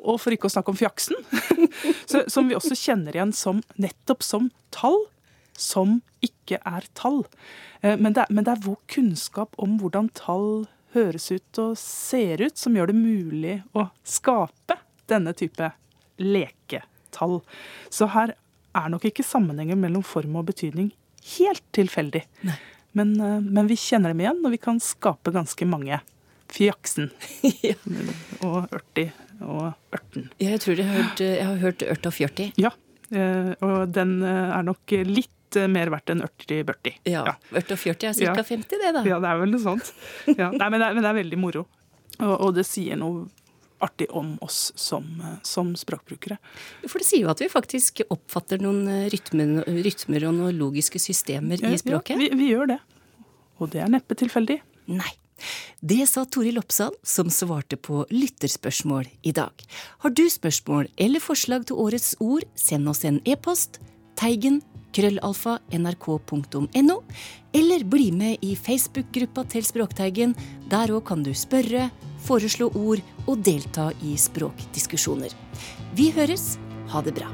Og 0.00 0.16
for 0.18 0.34
ikke 0.34 0.48
å 0.48 0.50
snakke 0.50 0.72
om 0.72 0.78
fjaksen, 0.80 1.14
som 2.34 2.48
vi 2.48 2.56
også 2.56 2.74
kjenner 2.74 3.14
igjen 3.14 3.34
som 3.36 3.60
nettopp 3.78 4.24
som 4.26 4.48
tall 4.74 4.96
som 5.58 5.98
ikke 6.24 6.60
er 6.62 6.86
tall. 6.96 7.24
Eh, 7.82 7.98
men 7.98 8.14
det 8.14 8.24
er, 8.24 8.32
men 8.32 8.46
det 8.46 8.54
er 8.54 8.64
vår 8.64 8.78
kunnskap 8.90 9.58
om 9.60 9.76
hvordan 9.82 10.10
tall 10.16 10.68
høres 10.94 11.28
ut 11.34 11.60
og 11.60 11.76
ser 11.80 12.40
ut, 12.40 12.56
som 12.56 12.76
gjør 12.76 12.92
det 12.92 12.98
mulig 12.98 13.56
å 13.76 13.88
skape 14.06 14.78
denne 15.10 15.34
type 15.36 15.72
leketall. 16.22 17.40
Så 17.90 18.08
her 18.14 18.36
er 18.78 18.88
nok 18.92 19.04
ikke 19.08 19.26
sammenhengen 19.26 19.80
mellom 19.82 20.04
form 20.06 20.38
og 20.40 20.48
betydning 20.52 20.92
helt 21.36 21.64
tilfeldig. 21.76 22.24
Men, 22.96 23.20
eh, 23.20 23.40
men, 23.40 23.66
vi 23.70 23.76
kjenner 23.76 24.14
dem 24.14 24.22
igjen, 24.24 24.44
og 24.44 24.54
vi 24.54 24.60
kan 24.62 24.80
skape 24.82 25.32
ganske 25.34 25.68
mange. 25.68 26.00
Fjaksen 26.48 27.10
ja. 27.66 27.74
og 28.40 28.70
ørti 28.72 29.10
og 29.44 29.74
ørten. 29.92 30.30
Ja, 30.40 30.54
Jeg 30.54 30.62
tror 30.64 30.78
jeg 30.80 30.88
har 30.88 31.02
hørt, 31.02 31.20
jeg 31.20 31.44
har 31.44 31.58
hørt 31.60 31.82
ørt 31.84 32.08
og 32.08 32.14
fjørti. 32.16 32.46
Ja, 32.58 32.70
eh, 33.12 33.52
og 33.64 33.92
den 33.94 34.22
er 34.24 34.64
nok 34.66 34.96
litt 35.04 35.58
eh, 35.60 35.68
mer 35.70 35.92
verdt 35.92 36.14
enn 36.14 36.24
80-40. 36.24 36.96
Ja, 37.12 37.26
ja. 37.28 37.36
40 37.52 37.92
er 37.92 38.16
ca. 38.16 38.30
Ja. 38.30 38.34
50 38.40 38.72
det, 38.72 38.94
da. 38.96 39.04
Ja, 39.06 39.20
det 39.22 39.34
er 39.34 39.42
vel 39.44 39.52
noe 39.52 39.62
sånt. 39.62 39.92
Ja. 40.32 40.48
Nei, 40.50 40.70
men, 40.72 40.80
det 40.80 40.88
er, 40.88 40.96
men, 40.96 41.04
det 41.04 41.12
er, 41.12 41.18
veldig 41.20 41.40
moro. 41.44 41.66
Og, 42.18 42.32
og, 42.34 42.48
det 42.56 42.64
sier 42.66 42.98
noe 42.98 43.28
artig 43.84 44.08
om 44.16 44.34
oss 44.44 44.72
som, 44.76 45.06
eh, 45.20 45.38
som, 45.42 45.74
språkbrukere. 45.76 46.38
For 46.86 46.98
det 47.00 47.08
sier 47.08 47.26
jo 47.26 47.32
at 47.32 47.42
vi 47.42 47.50
faktisk 47.52 48.02
oppfatter 48.08 48.62
noen 48.62 48.88
eh, 48.88 49.06
rytmer, 49.12 49.62
rytmer 49.86 50.28
og 50.28 50.36
noen 50.40 50.58
logiske 50.58 51.00
systemer 51.02 51.62
i 51.62 51.78
språket. 51.80 52.16
Ja, 52.16 52.20
vi, 52.24 52.30
vi 52.38 52.52
gjør 52.52 52.74
det. 52.74 52.80
Og 53.58 53.72
det 53.74 53.82
er 53.84 53.90
neppe 53.92 54.18
tilfeldig. 54.18 54.60
Nei. 54.90 55.14
Det 55.78 56.00
sa 56.10 56.24
Toril 56.26 56.58
Oppsal, 56.58 56.96
som 57.06 57.30
svarte 57.30 57.78
på 57.78 58.02
lytterspørsmål 58.10 59.06
i 59.22 59.32
dag. 59.36 59.54
Har 60.02 60.10
du 60.10 60.24
spørsmål 60.30 60.90
eller 60.98 61.22
forslag 61.22 61.68
til 61.68 61.78
årets 61.78 62.16
ord, 62.18 62.42
send 62.58 62.90
oss 62.90 63.04
en 63.06 63.20
e-post. 63.24 63.78
Teigen 64.18 64.58
krøllalfa 64.96 65.58
nrk.no, 65.78 66.96
eller 67.52 67.84
bli 67.84 68.10
med 68.12 68.44
i 68.44 68.54
Facebook-gruppa 68.56 69.44
til 69.52 69.66
Språkteigen. 69.66 70.34
Der 70.70 70.90
òg 70.94 71.04
kan 71.10 71.22
du 71.22 71.30
spørre, 71.36 71.90
foreslå 72.28 72.70
ord 72.76 73.02
og 73.26 73.42
delta 73.44 73.90
i 74.04 74.16
språkdiskusjoner. 74.20 75.34
Vi 75.96 76.10
høres. 76.16 76.56
Ha 76.92 77.04
det 77.04 77.18
bra. 77.18 77.28